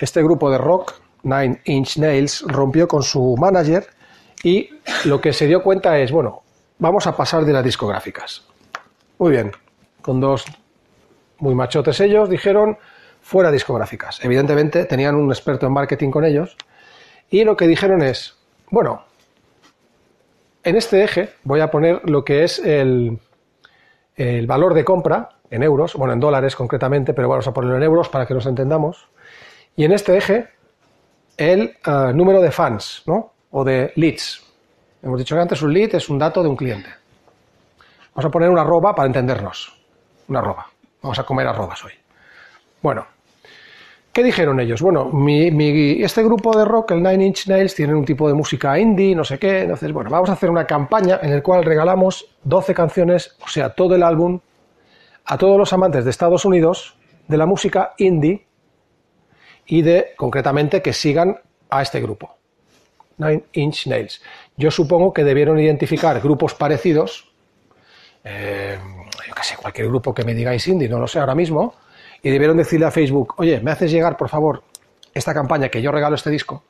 Este 0.00 0.22
grupo 0.22 0.50
de 0.50 0.56
rock, 0.56 0.94
Nine 1.22 1.60
Inch 1.66 1.98
Nails, 1.98 2.42
rompió 2.46 2.88
con 2.88 3.02
su 3.02 3.36
manager 3.38 3.86
y 4.42 4.70
lo 5.04 5.20
que 5.20 5.34
se 5.34 5.46
dio 5.46 5.62
cuenta 5.62 5.98
es, 5.98 6.10
bueno, 6.10 6.42
vamos 6.78 7.06
a 7.06 7.14
pasar 7.14 7.44
de 7.44 7.52
las 7.52 7.62
discográficas. 7.62 8.42
Muy 9.18 9.32
bien, 9.32 9.52
con 10.00 10.18
dos 10.18 10.46
muy 11.38 11.54
machotes 11.54 12.00
ellos, 12.00 12.30
dijeron 12.30 12.78
fuera 13.20 13.50
discográficas. 13.50 14.24
Evidentemente 14.24 14.86
tenían 14.86 15.16
un 15.16 15.30
experto 15.30 15.66
en 15.66 15.74
marketing 15.74 16.10
con 16.10 16.24
ellos 16.24 16.56
y 17.28 17.44
lo 17.44 17.54
que 17.54 17.66
dijeron 17.66 18.02
es, 18.02 18.38
bueno, 18.70 19.04
en 20.64 20.76
este 20.76 21.04
eje 21.04 21.34
voy 21.44 21.60
a 21.60 21.70
poner 21.70 22.08
lo 22.08 22.24
que 22.24 22.44
es 22.44 22.58
el, 22.58 23.18
el 24.16 24.46
valor 24.46 24.72
de 24.72 24.84
compra 24.84 25.28
en 25.50 25.62
euros, 25.62 25.94
bueno, 25.94 26.14
en 26.14 26.20
dólares 26.20 26.56
concretamente, 26.56 27.12
pero 27.12 27.28
vamos 27.28 27.46
a 27.46 27.52
ponerlo 27.52 27.76
en 27.76 27.82
euros 27.82 28.08
para 28.08 28.24
que 28.24 28.32
nos 28.32 28.46
entendamos. 28.46 29.08
Y 29.76 29.84
en 29.84 29.92
este 29.92 30.16
eje, 30.16 30.48
el 31.36 31.76
eh, 31.86 32.12
número 32.14 32.40
de 32.40 32.50
fans, 32.50 33.02
¿no? 33.06 33.32
O 33.50 33.64
de 33.64 33.92
leads. 33.96 34.42
Hemos 35.02 35.18
dicho 35.18 35.34
que 35.34 35.40
antes 35.40 35.62
un 35.62 35.72
lead 35.72 35.94
es 35.94 36.08
un 36.08 36.18
dato 36.18 36.42
de 36.42 36.48
un 36.48 36.56
cliente. 36.56 36.90
Vamos 38.14 38.26
a 38.26 38.30
poner 38.30 38.50
una 38.50 38.60
arroba 38.60 38.94
para 38.94 39.06
entendernos. 39.06 39.80
Una 40.28 40.40
arroba. 40.40 40.66
Vamos 41.02 41.18
a 41.18 41.24
comer 41.24 41.46
arrobas 41.46 41.82
hoy. 41.84 41.92
Bueno, 42.82 43.06
¿qué 44.12 44.22
dijeron 44.22 44.60
ellos? 44.60 44.82
Bueno, 44.82 45.06
mi, 45.06 46.02
este 46.02 46.22
grupo 46.22 46.56
de 46.56 46.66
rock, 46.66 46.90
el 46.90 47.02
Nine 47.02 47.24
Inch 47.24 47.46
Nails, 47.46 47.74
tiene 47.74 47.94
un 47.94 48.04
tipo 48.04 48.28
de 48.28 48.34
música 48.34 48.78
indie, 48.78 49.14
no 49.14 49.24
sé 49.24 49.38
qué. 49.38 49.62
Entonces, 49.62 49.90
bueno, 49.92 50.10
vamos 50.10 50.28
a 50.28 50.34
hacer 50.34 50.50
una 50.50 50.66
campaña 50.66 51.20
en 51.22 51.34
la 51.34 51.42
cual 51.42 51.64
regalamos 51.64 52.26
12 52.44 52.74
canciones, 52.74 53.36
o 53.42 53.48
sea, 53.48 53.70
todo 53.70 53.94
el 53.94 54.02
álbum, 54.02 54.40
a 55.24 55.38
todos 55.38 55.56
los 55.56 55.72
amantes 55.72 56.04
de 56.04 56.10
Estados 56.10 56.44
Unidos 56.44 56.96
de 57.28 57.36
la 57.38 57.46
música 57.46 57.94
indie 57.96 58.46
y 59.70 59.82
de, 59.82 60.14
concretamente, 60.16 60.82
que 60.82 60.92
sigan 60.92 61.38
a 61.70 61.80
este 61.80 62.00
grupo. 62.00 62.36
Nine 63.18 63.44
Inch 63.52 63.86
Nails. 63.86 64.20
Yo 64.56 64.70
supongo 64.72 65.12
que 65.12 65.22
debieron 65.22 65.60
identificar 65.60 66.20
grupos 66.20 66.54
parecidos, 66.54 67.32
eh, 68.24 68.76
yo 69.28 69.34
qué 69.34 69.42
sé, 69.44 69.56
cualquier 69.56 69.86
grupo 69.86 70.12
que 70.12 70.24
me 70.24 70.34
digáis 70.34 70.66
indie, 70.66 70.88
no 70.88 70.98
lo 70.98 71.06
sé 71.06 71.20
ahora 71.20 71.36
mismo, 71.36 71.74
y 72.20 72.30
debieron 72.30 72.56
decirle 72.56 72.86
a 72.86 72.90
Facebook, 72.90 73.34
oye, 73.38 73.60
me 73.60 73.70
haces 73.70 73.92
llegar, 73.92 74.16
por 74.16 74.28
favor, 74.28 74.64
esta 75.14 75.32
campaña 75.32 75.68
que 75.68 75.80
yo 75.80 75.92
regalo 75.92 76.16
este 76.16 76.30
disco 76.30 76.64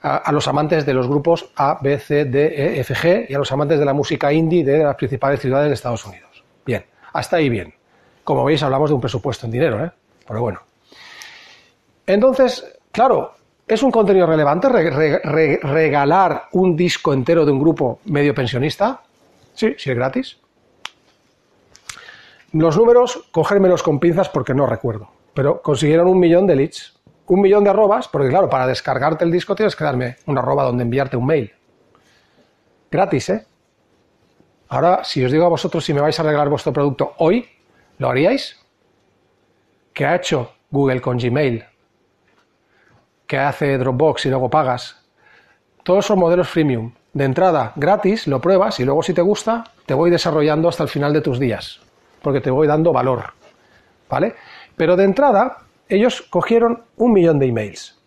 a, 0.00 0.32
los 0.32 0.48
amantes 0.48 0.84
de 0.84 0.94
los 0.94 1.06
grupos 1.06 1.52
A, 1.54 1.78
B, 1.80 2.00
C, 2.00 2.24
D, 2.24 2.46
E, 2.46 2.80
F, 2.80 2.94
G 2.94 3.26
y 3.28 3.34
a 3.34 3.38
los 3.38 3.52
amantes 3.52 3.78
de 3.78 3.84
la 3.84 3.92
música 3.92 4.32
indie 4.32 4.64
de 4.64 4.78
las 4.82 4.96
principales 4.96 5.38
ciudades 5.38 5.68
de 5.68 5.74
Estados 5.74 6.04
Unidos. 6.04 6.42
Bien, 6.66 6.84
hasta 7.12 7.36
ahí 7.36 7.48
bien. 7.48 7.72
Como 8.24 8.44
veis, 8.44 8.60
hablamos 8.64 8.90
de 8.90 8.94
un 8.94 9.00
presupuesto 9.00 9.46
en 9.46 9.52
dinero, 9.52 9.84
¿eh? 9.84 9.92
Pero 10.26 10.40
bueno. 10.40 10.71
Entonces, 12.06 12.78
claro, 12.90 13.32
¿es 13.66 13.82
un 13.82 13.90
contenido 13.90 14.26
relevante 14.26 14.68
regalar 14.68 16.48
un 16.52 16.76
disco 16.76 17.12
entero 17.12 17.44
de 17.44 17.52
un 17.52 17.60
grupo 17.60 18.00
medio 18.04 18.34
pensionista? 18.34 19.02
Sí, 19.54 19.74
si 19.78 19.90
es 19.90 19.96
gratis. 19.96 20.38
Los 22.52 22.76
números, 22.76 23.28
cogérmelos 23.30 23.82
con 23.82 23.98
pinzas 23.98 24.28
porque 24.28 24.52
no 24.52 24.66
recuerdo, 24.66 25.08
pero 25.32 25.62
consiguieron 25.62 26.08
un 26.08 26.18
millón 26.18 26.46
de 26.46 26.56
leads, 26.56 26.98
un 27.28 27.40
millón 27.40 27.64
de 27.64 27.70
arrobas, 27.70 28.08
porque 28.08 28.28
claro, 28.28 28.50
para 28.50 28.66
descargarte 28.66 29.24
el 29.24 29.32
disco 29.32 29.54
tienes 29.54 29.74
que 29.74 29.84
darme 29.84 30.16
una 30.26 30.42
arroba 30.42 30.64
donde 30.64 30.82
enviarte 30.82 31.16
un 31.16 31.24
mail. 31.24 31.52
Gratis, 32.90 33.30
¿eh? 33.30 33.46
Ahora, 34.68 35.02
si 35.04 35.24
os 35.24 35.32
digo 35.32 35.46
a 35.46 35.48
vosotros 35.48 35.82
si 35.84 35.94
me 35.94 36.02
vais 36.02 36.18
a 36.18 36.22
regalar 36.22 36.50
vuestro 36.50 36.72
producto 36.74 37.14
hoy, 37.18 37.48
¿lo 37.98 38.10
haríais? 38.10 38.58
¿Qué 39.94 40.04
ha 40.04 40.16
hecho 40.16 40.52
Google 40.70 41.00
con 41.00 41.16
Gmail? 41.16 41.64
¿Qué 43.32 43.38
hace 43.38 43.78
Dropbox 43.78 44.26
y 44.26 44.28
luego 44.28 44.50
pagas? 44.50 44.94
Todos 45.84 46.04
son 46.04 46.18
modelos 46.18 46.50
freemium. 46.50 46.92
De 47.14 47.24
entrada, 47.24 47.72
gratis, 47.76 48.26
lo 48.26 48.42
pruebas 48.42 48.78
y 48.78 48.84
luego 48.84 49.02
si 49.02 49.14
te 49.14 49.22
gusta, 49.22 49.64
te 49.86 49.94
voy 49.94 50.10
desarrollando 50.10 50.68
hasta 50.68 50.82
el 50.82 50.90
final 50.90 51.14
de 51.14 51.22
tus 51.22 51.38
días 51.38 51.80
porque 52.20 52.42
te 52.42 52.50
voy 52.50 52.66
dando 52.66 52.92
valor. 52.92 53.32
¿Vale? 54.10 54.34
Pero 54.76 54.96
de 54.96 55.04
entrada, 55.04 55.60
ellos 55.88 56.20
cogieron 56.28 56.82
un 56.98 57.14
millón 57.14 57.38
de 57.38 57.46
emails. 57.46 57.98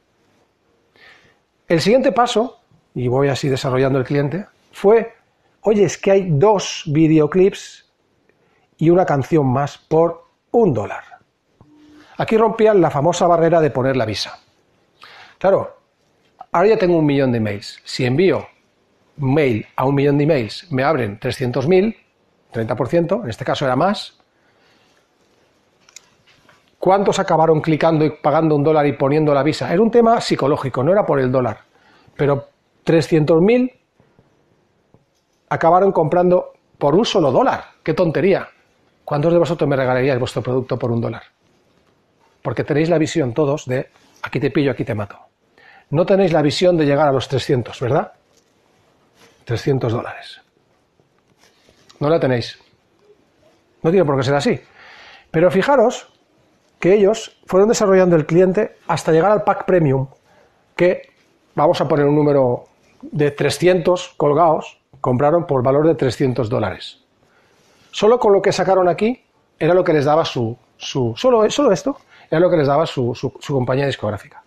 El 1.67 1.81
siguiente 1.81 2.11
paso, 2.11 2.59
y 2.93 3.07
voy 3.07 3.29
así 3.29 3.49
desarrollando 3.49 3.97
el 3.97 4.05
cliente, 4.05 4.45
fue, 4.73 5.15
oye, 5.61 5.85
es 5.85 5.97
que 5.97 6.11
hay 6.11 6.27
dos 6.29 6.83
videoclips 6.85 7.91
y 8.77 8.91
una 8.91 9.07
canción 9.07 9.47
más 9.47 9.79
por 9.79 10.25
un 10.51 10.71
dólar. 10.75 11.03
Aquí 12.15 12.37
rompían 12.37 12.79
la 12.79 12.91
famosa 12.91 13.25
barrera 13.25 13.59
de 13.59 13.71
poner 13.71 13.97
la 13.97 14.05
visa. 14.05 14.44
Claro, 15.37 15.77
ahora 16.51 16.69
ya 16.69 16.77
tengo 16.77 16.97
un 16.97 17.05
millón 17.05 17.31
de 17.31 17.37
emails. 17.37 17.81
Si 17.83 18.05
envío 18.05 18.47
mail 19.17 19.65
a 19.75 19.85
un 19.85 19.95
millón 19.95 20.17
de 20.17 20.23
emails, 20.23 20.71
me 20.71 20.83
abren 20.83 21.19
300.000, 21.19 21.95
30%, 22.53 23.23
en 23.23 23.29
este 23.29 23.45
caso 23.45 23.65
era 23.65 23.75
más. 23.75 24.17
¿Cuántos 26.79 27.19
acabaron 27.19 27.61
clicando 27.61 28.05
y 28.05 28.11
pagando 28.11 28.55
un 28.55 28.63
dólar 28.63 28.85
y 28.85 28.93
poniendo 28.93 29.33
la 29.33 29.43
visa? 29.43 29.71
Era 29.73 29.81
un 29.81 29.91
tema 29.91 30.21
psicológico, 30.21 30.83
no 30.83 30.91
era 30.91 31.05
por 31.05 31.19
el 31.19 31.31
dólar. 31.31 31.59
Pero 32.15 32.47
300.000 32.85 33.73
acabaron 35.49 35.91
comprando 35.91 36.53
por 36.77 36.95
un 36.95 37.05
solo 37.05 37.31
dólar. 37.31 37.63
¡Qué 37.83 37.93
tontería! 37.93 38.47
¿Cuántos 39.03 39.33
de 39.33 39.39
vosotros 39.39 39.67
me 39.67 39.75
regalaríais 39.75 40.19
vuestro 40.19 40.41
producto 40.41 40.77
por 40.77 40.91
un 40.91 41.01
dólar? 41.01 41.23
Porque 42.41 42.63
tenéis 42.63 42.89
la 42.89 42.97
visión 42.97 43.33
todos 43.33 43.65
de 43.65 43.89
aquí 44.25 44.39
te 44.39 44.51
pillo, 44.51 44.71
aquí 44.71 44.83
te 44.83 44.95
mato. 44.95 45.19
No 45.91 46.05
tenéis 46.05 46.33
la 46.33 46.41
visión 46.41 46.77
de 46.77 46.85
llegar 46.85 47.07
a 47.07 47.11
los 47.11 47.27
300, 47.27 47.79
¿verdad? 47.79 48.13
300 49.45 49.93
dólares. 49.93 50.41
No 51.99 52.09
la 52.09 52.19
tenéis. 52.19 52.59
No 53.83 53.91
tiene 53.91 54.05
por 54.05 54.17
qué 54.17 54.23
ser 54.23 54.35
así. 54.35 54.59
Pero 55.29 55.51
fijaros 55.51 56.11
que 56.79 56.93
ellos 56.93 57.39
fueron 57.45 57.69
desarrollando 57.69 58.15
el 58.15 58.25
cliente 58.25 58.77
hasta 58.87 59.11
llegar 59.11 59.31
al 59.31 59.43
pack 59.43 59.65
premium, 59.65 60.07
que 60.75 61.13
vamos 61.53 61.79
a 61.81 61.87
poner 61.87 62.05
un 62.05 62.15
número 62.15 62.65
de 63.01 63.31
300 63.31 64.15
colgados, 64.17 64.81
compraron 64.99 65.45
por 65.45 65.63
valor 65.63 65.87
de 65.87 65.95
300 65.95 66.49
dólares. 66.49 67.03
Solo 67.91 68.19
con 68.19 68.33
lo 68.33 68.41
que 68.41 68.51
sacaron 68.51 68.89
aquí 68.89 69.23
era 69.59 69.73
lo 69.73 69.83
que 69.83 69.93
les 69.93 70.05
daba 70.05 70.25
su, 70.25 70.57
su 70.77 71.13
solo, 71.15 71.49
solo 71.49 71.71
esto 71.71 71.97
era 72.29 72.39
lo 72.39 72.49
que 72.49 72.57
les 72.57 72.67
daba 72.67 72.85
su, 72.85 73.13
su 73.15 73.53
compañía 73.53 73.85
discográfica. 73.85 74.43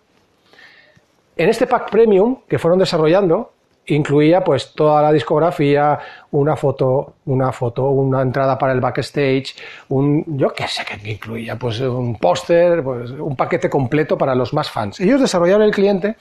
En 1.35 1.49
este 1.49 1.67
pack 1.67 1.89
premium 1.89 2.39
que 2.47 2.59
fueron 2.59 2.79
desarrollando, 2.79 3.53
incluía 3.95 4.43
pues 4.43 4.73
toda 4.73 5.01
la 5.01 5.11
discografía, 5.11 5.99
una 6.31 6.55
foto, 6.55 7.15
una 7.25 7.51
foto, 7.51 7.89
una 7.89 8.21
entrada 8.21 8.57
para 8.57 8.73
el 8.73 8.79
backstage, 8.79 9.55
un 9.89 10.23
yo 10.37 10.53
qué 10.53 10.67
sé 10.67 10.83
qué 10.85 11.11
incluía, 11.11 11.57
pues 11.57 11.79
un 11.79 12.15
póster, 12.15 12.83
pues 12.83 13.11
un 13.11 13.35
paquete 13.35 13.69
completo 13.69 14.17
para 14.17 14.35
los 14.35 14.53
más 14.53 14.69
fans. 14.69 14.99
Ellos 14.99 15.21
desarrollaron 15.21 15.63
el 15.63 15.71
cliente 15.71 16.17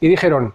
y 0.00 0.08
dijeron, 0.08 0.54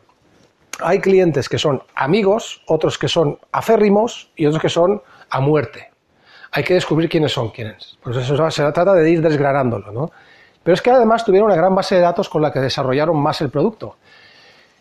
hay 0.80 1.00
clientes 1.00 1.48
que 1.48 1.58
son 1.58 1.82
amigos, 1.96 2.62
otros 2.68 2.98
que 2.98 3.08
son 3.08 3.38
aférrimos 3.52 4.32
y 4.36 4.46
otros 4.46 4.62
que 4.62 4.70
son 4.70 5.02
a 5.30 5.40
muerte. 5.40 5.92
Hay 6.52 6.64
que 6.64 6.74
descubrir 6.74 7.10
quiénes 7.10 7.34
son 7.34 7.50
quiénes. 7.50 7.98
Pues 8.02 8.16
eso 8.18 8.50
se 8.50 8.72
trata 8.72 8.94
de 8.94 9.10
ir 9.10 9.22
desgranándolo, 9.22 9.92
¿no? 9.92 10.12
Pero 10.66 10.74
es 10.74 10.82
que 10.82 10.90
además 10.90 11.24
tuvieron 11.24 11.46
una 11.46 11.56
gran 11.56 11.76
base 11.76 11.94
de 11.94 12.02
datos 12.02 12.28
con 12.28 12.42
la 12.42 12.52
que 12.52 12.60
desarrollaron 12.60 13.16
más 13.22 13.40
el 13.40 13.52
producto. 13.52 13.98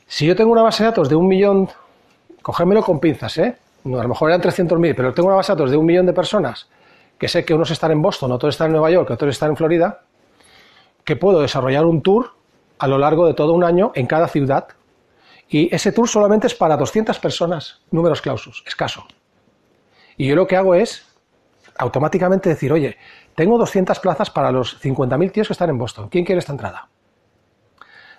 Si 0.07 0.25
yo 0.25 0.35
tengo 0.35 0.51
una 0.51 0.63
base 0.63 0.83
de 0.83 0.89
datos 0.89 1.11
de 1.11 1.15
un 1.15 1.29
millón, 1.29 1.69
cogérmelo 2.41 2.83
con 2.83 3.01
pinzas, 3.01 3.37
¿eh? 3.37 3.59
a 3.85 3.89
lo 3.89 4.09
mejor 4.09 4.31
eran 4.31 4.41
300.000, 4.41 4.95
pero 4.97 5.13
tengo 5.13 5.27
una 5.27 5.37
base 5.37 5.53
de 5.53 5.57
datos 5.57 5.71
de 5.71 5.77
un 5.77 5.85
millón 5.85 6.07
de 6.07 6.15
personas, 6.15 6.71
que 7.19 7.29
sé 7.29 7.45
que 7.45 7.53
unos 7.53 7.71
están 7.71 7.91
en 7.91 8.01
Boston, 8.01 8.33
otros 8.33 8.55
están 8.55 8.69
en 8.69 8.73
Nueva 8.73 8.91
York, 8.91 9.11
otros 9.11 9.29
están 9.29 9.51
en 9.51 9.57
Florida, 9.59 10.01
que 11.05 11.17
puedo 11.17 11.43
desarrollar 11.43 11.85
un 11.85 12.01
tour 12.01 12.31
a 12.79 12.89
lo 12.89 12.97
largo 12.97 13.27
de 13.27 13.35
todo 13.35 13.53
un 13.53 13.63
año 13.63 13.93
en 13.95 14.07
cada 14.07 14.27
ciudad. 14.29 14.69
Y 15.51 15.75
ese 15.75 15.93
tour 15.93 16.09
solamente 16.09 16.47
es 16.47 16.55
para 16.55 16.79
200 16.79 17.19
personas, 17.19 17.83
números 17.91 18.23
clausus, 18.23 18.65
escaso. 18.67 19.05
Y 20.17 20.29
yo 20.29 20.35
lo 20.35 20.47
que 20.47 20.57
hago 20.57 20.75
es 20.75 21.05
automáticamente 21.77 22.49
decir, 22.49 22.73
oye, 22.73 22.97
tengo 23.35 23.59
200 23.59 23.99
plazas 24.01 24.31
para 24.31 24.51
los 24.51 24.81
50.000 24.83 25.33
tíos 25.33 25.49
que 25.49 25.53
están 25.53 25.71
en 25.71 25.79
Boston. 25.79 26.09
¿Quién 26.09 26.25
quiere 26.25 26.39
esta 26.39 26.53
entrada? 26.53 26.89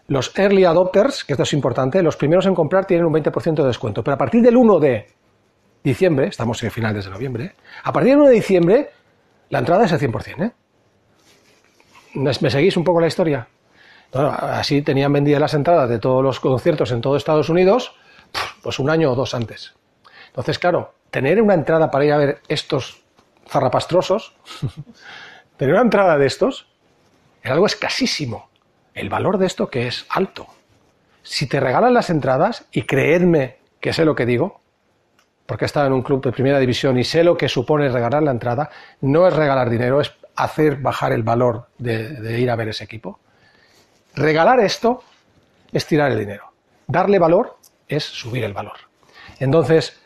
Los 0.08 0.38
early 0.38 0.65
adopters, 0.65 1.23
que 1.23 1.34
esto 1.34 1.43
es 1.43 1.54
importante, 1.54 2.04
los 2.04 2.15
primeros 2.15 2.45
en 2.45 2.54
comprar 2.54 2.86
tienen 2.86 3.06
un 3.06 3.13
20% 3.13 3.56
de 3.56 3.67
descuento, 3.67 4.04
pero 4.04 4.15
a 4.15 4.17
partir 4.17 4.41
del 4.41 4.56
1 4.56 4.80
de 4.80 5.08
diciembre, 5.84 6.28
estamos 6.28 6.62
en 6.63 6.71
finales 6.71 7.06
de 7.06 7.12
noviembre, 7.12 7.56
a 7.84 7.91
partir 7.91 8.12
del 8.12 8.19
1 8.19 8.30
de 8.30 8.36
diciembre 8.36 8.89
la 9.49 9.60
entrada 9.60 9.86
es 9.86 9.91
el 9.91 9.99
100%. 9.99 10.43
¿eh? 10.43 10.51
¿Me 12.15 12.49
seguís 12.49 12.78
un 12.78 12.84
poco 12.84 12.99
la 12.99 13.08
historia? 13.08 13.47
así 14.13 14.82
tenían 14.82 15.12
vendidas 15.12 15.41
las 15.41 15.54
entradas 15.56 15.89
de 15.89 15.99
todos 15.99 16.23
los 16.23 16.39
conciertos 16.39 16.91
en 16.91 17.01
todo 17.01 17.17
Estados 17.17 17.49
Unidos, 17.49 17.95
pues 18.63 18.80
un 18.80 18.89
año 18.89 19.12
o 19.12 19.15
dos 19.15 19.34
antes. 19.36 19.73
Entonces, 20.28 20.58
claro, 20.58 20.93
tener 21.10 21.41
una 21.41 21.54
entrada 21.54 21.91
para 21.91 22.06
ir 22.06 22.13
a 22.13 22.17
ver 22.17 22.41
estos 22.47 23.05
zarrapastrosos, 23.48 24.36
tener 25.58 25.74
una 25.74 25.84
entrada 25.84 26.18
de 26.18 26.26
estos, 26.26 26.68
era 27.44 27.54
algo 27.54 27.66
escasísimo 27.66 28.50
el 28.96 29.10
valor 29.10 29.38
de 29.38 29.46
esto 29.46 29.68
que 29.68 29.88
es 29.88 30.06
alto. 30.10 30.48
Si 31.22 31.48
te 31.48 31.60
regalan 31.60 31.94
las 31.94 32.10
entradas, 32.10 32.66
y 32.72 32.84
creedme 32.84 33.58
que 33.80 33.94
sé 33.94 34.06
lo 34.06 34.16
que 34.16 34.26
digo, 34.26 34.62
porque 35.46 35.66
he 35.66 35.68
estado 35.68 35.88
en 35.88 35.94
un 35.94 36.02
club 36.02 36.24
de 36.24 36.32
primera 36.32 36.60
división 36.60 36.98
y 36.98 37.04
sé 37.04 37.24
lo 37.24 37.38
que 37.38 37.50
supone 37.50 37.90
regalar 37.90 38.24
la 38.24 38.32
entrada, 38.32 38.70
no 39.02 39.28
es 39.28 39.34
regalar 39.36 39.70
dinero, 39.70 40.02
es 40.02 40.12
hacer 40.36 40.78
bajar 40.78 41.12
el 41.12 41.24
valor 41.24 41.68
de, 41.78 42.40
ir 42.40 42.50
a 42.50 42.56
ver 42.56 42.70
ese 42.70 42.84
equipo. 42.84 43.20
Regalar 44.16 44.60
esto 44.62 45.04
es 45.72 45.86
tirar 45.86 46.12
el 46.12 46.20
dinero. 46.20 46.52
Darle 46.88 47.20
valor 47.20 47.58
es 47.88 48.04
subir 48.04 48.44
el 48.44 48.54
valor. 48.54 48.78
Entonces, 49.40 50.00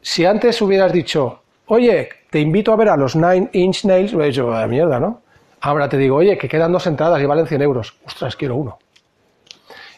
si 0.00 0.26
antes 0.26 0.60
hubieras 0.60 0.92
dicho, 0.92 1.41
oye, 1.72 2.10
te 2.28 2.38
invito 2.38 2.70
a 2.70 2.76
ver 2.76 2.90
a 2.90 2.96
los 2.98 3.16
Nine 3.16 3.48
Inch 3.52 3.86
Nails, 3.86 4.12
hubiera 4.12 4.26
dicho, 4.26 4.50
la 4.50 4.66
mierda, 4.66 5.00
¿no? 5.00 5.22
Ahora 5.62 5.88
te 5.88 5.96
digo, 5.96 6.16
oye, 6.16 6.36
que 6.36 6.46
quedan 6.46 6.70
dos 6.70 6.86
entradas 6.86 7.22
y 7.22 7.24
valen 7.24 7.46
100 7.46 7.62
euros. 7.62 7.96
Ostras, 8.06 8.36
quiero 8.36 8.56
uno. 8.56 8.78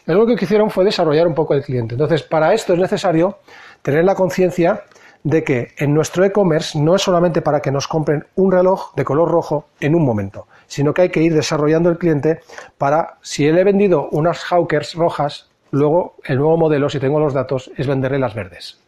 Lo 0.05 0.25
que 0.25 0.33
hicieron 0.41 0.69
fue 0.69 0.85
desarrollar 0.85 1.27
un 1.27 1.33
poco 1.33 1.53
el 1.53 1.63
cliente. 1.63 1.95
Entonces, 1.95 2.23
para 2.23 2.53
esto 2.53 2.73
es 2.73 2.79
necesario 2.79 3.39
tener 3.81 4.05
la 4.05 4.15
conciencia 4.15 4.83
de 5.23 5.43
que 5.43 5.73
en 5.77 5.93
nuestro 5.93 6.23
e-commerce 6.23 6.79
no 6.79 6.95
es 6.95 7.01
solamente 7.01 7.41
para 7.41 7.59
que 7.59 7.71
nos 7.71 7.89
compren 7.89 8.25
un 8.35 8.53
reloj 8.53 8.93
de 8.95 9.03
color 9.03 9.29
rojo 9.29 9.65
en 9.81 9.95
un 9.95 10.05
momento, 10.05 10.47
sino 10.67 10.93
que 10.93 11.01
hay 11.01 11.09
que 11.09 11.23
ir 11.23 11.33
desarrollando 11.33 11.89
el 11.89 11.97
cliente 11.97 12.39
para, 12.77 13.17
si 13.21 13.47
él 13.47 13.57
he 13.57 13.65
vendido 13.65 14.07
unas 14.11 14.45
Hawkers 14.45 14.93
rojas, 14.93 15.49
luego 15.71 16.15
el 16.23 16.37
nuevo 16.37 16.55
modelo, 16.55 16.87
si 16.87 16.99
tengo 16.99 17.19
los 17.19 17.33
datos, 17.33 17.69
es 17.75 17.85
venderle 17.85 18.19
las 18.19 18.33
verdes. 18.33 18.84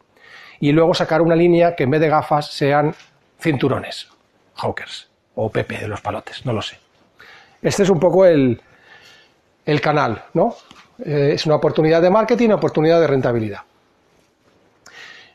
Y 0.60 0.72
luego 0.72 0.94
sacar 0.94 1.22
una 1.22 1.36
línea 1.36 1.76
que 1.76 1.84
en 1.84 1.92
vez 1.92 2.02
de 2.02 2.10
gafas 2.10 2.52
sean 2.52 2.94
cinturones, 3.40 4.08
Hawkers 4.56 5.10
o 5.36 5.50
Pepe 5.50 5.78
de 5.78 5.88
los 5.88 6.02
palotes, 6.02 6.46
no 6.46 6.54
lo 6.54 6.62
sé. 6.62 6.78
Este 7.62 7.84
es 7.84 7.90
un 7.90 8.00
poco 8.00 8.26
el, 8.26 8.60
el 9.66 9.82
canal, 9.82 10.24
¿no? 10.34 10.56
Eh, 11.04 11.32
es 11.34 11.46
una 11.46 11.56
oportunidad 11.56 12.02
de 12.02 12.10
marketing, 12.10 12.48
una 12.48 12.56
oportunidad 12.56 13.00
de 13.00 13.08
rentabilidad. 13.08 13.60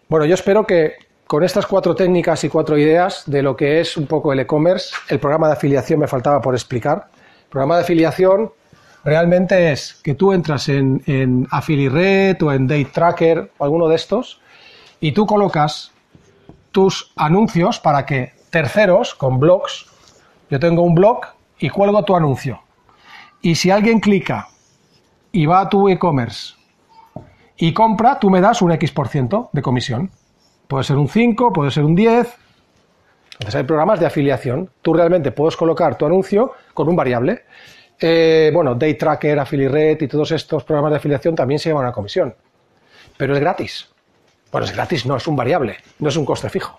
Bueno, 0.08 0.26
yo 0.26 0.34
espero 0.34 0.66
que 0.66 0.96
con 1.26 1.44
estas 1.44 1.66
cuatro 1.66 1.94
técnicas 1.94 2.44
y 2.44 2.48
cuatro 2.48 2.76
ideas 2.76 3.22
de 3.26 3.42
lo 3.42 3.56
que 3.56 3.80
es 3.80 3.96
un 3.96 4.06
poco 4.06 4.32
el 4.32 4.40
e-commerce, 4.40 4.94
el 5.08 5.18
programa 5.18 5.46
de 5.46 5.54
afiliación 5.54 6.00
me 6.00 6.06
faltaba 6.06 6.40
por 6.40 6.54
explicar. 6.54 7.08
El 7.44 7.48
programa 7.48 7.76
de 7.76 7.82
afiliación 7.82 8.52
realmente 9.04 9.72
es 9.72 9.94
que 10.02 10.14
tú 10.14 10.32
entras 10.32 10.68
en, 10.68 11.02
en 11.06 11.46
Affiliate 11.50 12.44
o 12.44 12.52
en 12.52 12.66
Date 12.66 12.90
Tracker 12.92 13.50
o 13.56 13.64
alguno 13.64 13.88
de 13.88 13.96
estos 13.96 14.40
y 15.02 15.10
tú 15.10 15.26
colocas 15.26 15.90
tus 16.70 17.12
anuncios 17.16 17.80
para 17.80 18.06
que 18.06 18.34
terceros 18.50 19.16
con 19.16 19.40
blogs, 19.40 19.86
yo 20.48 20.60
tengo 20.60 20.82
un 20.82 20.94
blog 20.94 21.22
y 21.58 21.68
cuelgo 21.70 22.04
tu 22.04 22.14
anuncio. 22.14 22.62
Y 23.42 23.56
si 23.56 23.72
alguien 23.72 23.98
clica 23.98 24.46
y 25.32 25.44
va 25.44 25.60
a 25.60 25.68
tu 25.68 25.88
e-commerce 25.88 26.54
y 27.56 27.74
compra, 27.74 28.20
tú 28.20 28.30
me 28.30 28.40
das 28.40 28.62
un 28.62 28.70
X% 28.70 28.94
por 28.94 29.08
ciento 29.08 29.50
de 29.52 29.60
comisión. 29.60 30.10
Puede 30.68 30.84
ser 30.84 30.96
un 30.96 31.08
5, 31.08 31.52
puede 31.52 31.72
ser 31.72 31.82
un 31.82 31.96
10. 31.96 32.38
Entonces 33.32 33.54
hay 33.56 33.64
programas 33.64 33.98
de 33.98 34.06
afiliación. 34.06 34.70
Tú 34.82 34.94
realmente 34.94 35.32
puedes 35.32 35.56
colocar 35.56 35.98
tu 35.98 36.06
anuncio 36.06 36.52
con 36.74 36.88
un 36.88 36.94
variable. 36.94 37.42
Eh, 37.98 38.52
bueno, 38.54 38.76
Day 38.76 38.94
Tracker, 38.94 39.40
Affiliate 39.40 40.04
y 40.04 40.08
todos 40.08 40.30
estos 40.30 40.62
programas 40.62 40.92
de 40.92 40.98
afiliación 40.98 41.34
también 41.34 41.58
se 41.58 41.70
llevan 41.70 41.86
a 41.86 41.92
comisión. 41.92 42.36
Pero 43.16 43.34
es 43.34 43.40
gratis. 43.40 43.91
Bueno, 44.52 44.66
es 44.66 44.72
gratis, 44.74 45.06
no, 45.06 45.16
es 45.16 45.26
un 45.26 45.34
variable, 45.34 45.78
no 45.98 46.10
es 46.10 46.16
un 46.16 46.26
coste 46.26 46.50
fijo. 46.50 46.78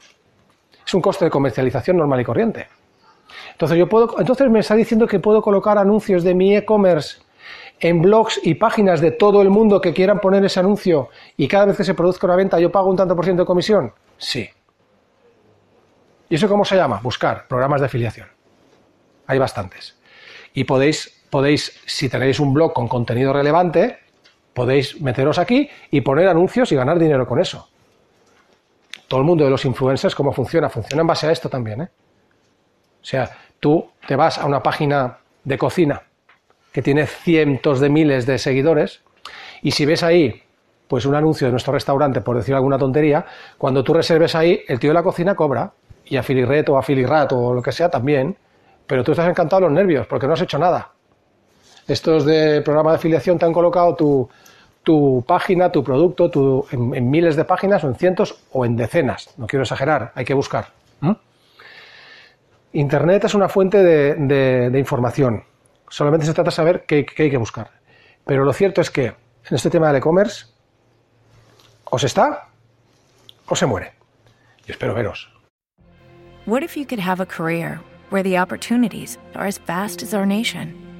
Es 0.85 0.93
un 0.93 1.01
coste 1.01 1.25
de 1.25 1.31
comercialización 1.31 1.97
normal 1.97 2.21
y 2.21 2.23
corriente. 2.23 2.67
Entonces, 3.51 3.77
yo 3.79 3.89
puedo, 3.89 4.19
entonces 4.19 4.47
me 4.49 4.59
está 4.59 4.75
diciendo 4.75 5.07
que 5.07 5.19
puedo 5.19 5.41
colocar 5.41 5.79
anuncios 5.79 6.23
de 6.23 6.35
mi 6.35 6.55
e-commerce 6.55 7.17
en 7.79 8.01
blogs 8.01 8.39
y 8.43 8.53
páginas 8.53 9.01
de 9.01 9.11
todo 9.11 9.41
el 9.41 9.49
mundo 9.49 9.81
que 9.81 9.91
quieran 9.91 10.19
poner 10.19 10.45
ese 10.45 10.59
anuncio 10.59 11.09
y 11.35 11.47
cada 11.47 11.65
vez 11.65 11.77
que 11.77 11.83
se 11.83 11.95
produzca 11.95 12.27
una 12.27 12.35
venta 12.35 12.59
yo 12.59 12.71
pago 12.71 12.89
un 12.89 12.95
tanto 12.95 13.15
por 13.15 13.25
ciento 13.25 13.41
de 13.41 13.47
comisión? 13.47 13.91
Sí. 14.17 14.47
¿Y 16.29 16.35
eso 16.35 16.47
cómo 16.47 16.63
se 16.63 16.75
llama? 16.75 16.99
Buscar 17.01 17.47
programas 17.47 17.81
de 17.81 17.87
afiliación. 17.87 18.27
Hay 19.25 19.39
bastantes. 19.39 19.97
Y 20.53 20.65
podéis, 20.65 21.25
podéis, 21.29 21.81
si 21.85 22.07
tenéis 22.07 22.39
un 22.39 22.53
blog 22.53 22.73
con 22.73 22.87
contenido 22.87 23.33
relevante, 23.33 23.99
podéis 24.53 25.01
meteros 25.01 25.39
aquí 25.39 25.69
y 25.91 26.01
poner 26.01 26.27
anuncios 26.27 26.71
y 26.71 26.75
ganar 26.75 26.99
dinero 26.99 27.25
con 27.25 27.39
eso. 27.39 27.67
Todo 29.07 29.19
el 29.19 29.25
mundo 29.25 29.43
de 29.43 29.49
los 29.49 29.65
influencers, 29.65 30.15
¿cómo 30.15 30.31
funciona? 30.31 30.69
Funciona 30.69 31.01
en 31.01 31.07
base 31.07 31.27
a 31.27 31.31
esto 31.31 31.49
también. 31.49 31.81
¿eh? 31.81 31.89
O 33.01 33.05
sea, 33.05 33.29
tú 33.59 33.89
te 34.07 34.15
vas 34.15 34.37
a 34.37 34.45
una 34.45 34.61
página 34.61 35.17
de 35.43 35.57
cocina 35.57 36.01
que 36.71 36.81
tiene 36.81 37.05
cientos 37.05 37.79
de 37.79 37.89
miles 37.89 38.25
de 38.25 38.39
seguidores, 38.39 39.01
y 39.61 39.71
si 39.71 39.85
ves 39.85 40.03
ahí 40.03 40.41
pues 40.87 41.05
un 41.05 41.15
anuncio 41.15 41.47
de 41.47 41.51
nuestro 41.51 41.73
restaurante, 41.73 42.21
por 42.21 42.35
decir 42.35 42.53
alguna 42.53 42.77
tontería, 42.77 43.25
cuando 43.57 43.83
tú 43.83 43.93
reserves 43.93 44.35
ahí, 44.35 44.61
el 44.67 44.79
tío 44.79 44.89
de 44.89 44.95
la 44.95 45.03
cocina 45.03 45.35
cobra, 45.35 45.71
y 46.05 46.17
a 46.17 46.23
Filirret 46.23 46.67
o 46.69 46.77
a 46.77 46.83
Filirrat 46.83 47.31
o 47.31 47.53
lo 47.53 47.61
que 47.61 47.71
sea 47.71 47.89
también, 47.89 48.35
pero 48.85 49.03
tú 49.03 49.11
estás 49.11 49.29
encantado 49.29 49.61
de 49.61 49.67
los 49.67 49.75
nervios 49.75 50.05
porque 50.07 50.27
no 50.27 50.33
has 50.33 50.41
hecho 50.41 50.57
nada. 50.57 50.91
Estos 51.87 52.25
de 52.25 52.61
programa 52.61 52.91
de 52.91 52.97
afiliación 52.97 53.37
te 53.37 53.45
han 53.45 53.53
colocado 53.53 53.95
tu, 53.95 54.29
tu 54.83 55.23
página, 55.27 55.71
tu 55.71 55.83
producto, 55.83 56.29
tu, 56.29 56.65
en, 56.71 57.09
miles 57.09 57.35
de 57.35 57.45
páginas 57.45 57.83
o 57.83 57.87
en 57.87 57.95
cientos 57.95 58.43
o 58.51 58.65
en 58.65 58.75
decenas. 58.75 59.33
No 59.37 59.47
quiero 59.47 59.63
exagerar, 59.63 60.11
hay 60.15 60.25
que 60.25 60.33
buscar. 60.33 60.67
Internet 62.75 63.25
es 63.25 63.35
una 63.35 63.49
fuente 63.49 63.83
de, 63.83 64.15
de 64.71 64.79
información. 64.79 65.43
Solamente 65.89 66.25
se 66.25 66.33
trata 66.33 66.49
de 66.49 66.55
saber 66.55 66.85
qué, 66.87 67.05
qué 67.05 67.23
hay 67.23 67.29
que 67.29 67.37
buscar. 67.37 67.69
Pero 68.25 68.45
lo 68.45 68.51
cierto 68.51 68.81
es 68.81 68.89
que 68.89 69.05
en 69.05 69.55
este 69.55 69.69
tema 69.69 69.87
del 69.87 69.97
e-commerce, 69.97 70.45
o 71.91 71.99
se 71.99 72.07
está 72.07 72.47
o 73.47 73.55
se 73.55 73.67
muere. 73.67 73.93
Yo 74.65 74.71
espero 74.73 74.95
veros. 74.95 75.29
What 76.45 76.63
if 76.63 76.75
you 76.75 76.85
could 76.85 76.99
have 76.99 77.21
a 77.21 77.25
career 77.25 77.79
where 78.09 78.23
the 78.23 78.39
opportunities 78.39 79.19
are 79.35 79.47
as 79.47 79.59
vast 79.59 80.01
as 80.01 80.13
our 80.13 80.25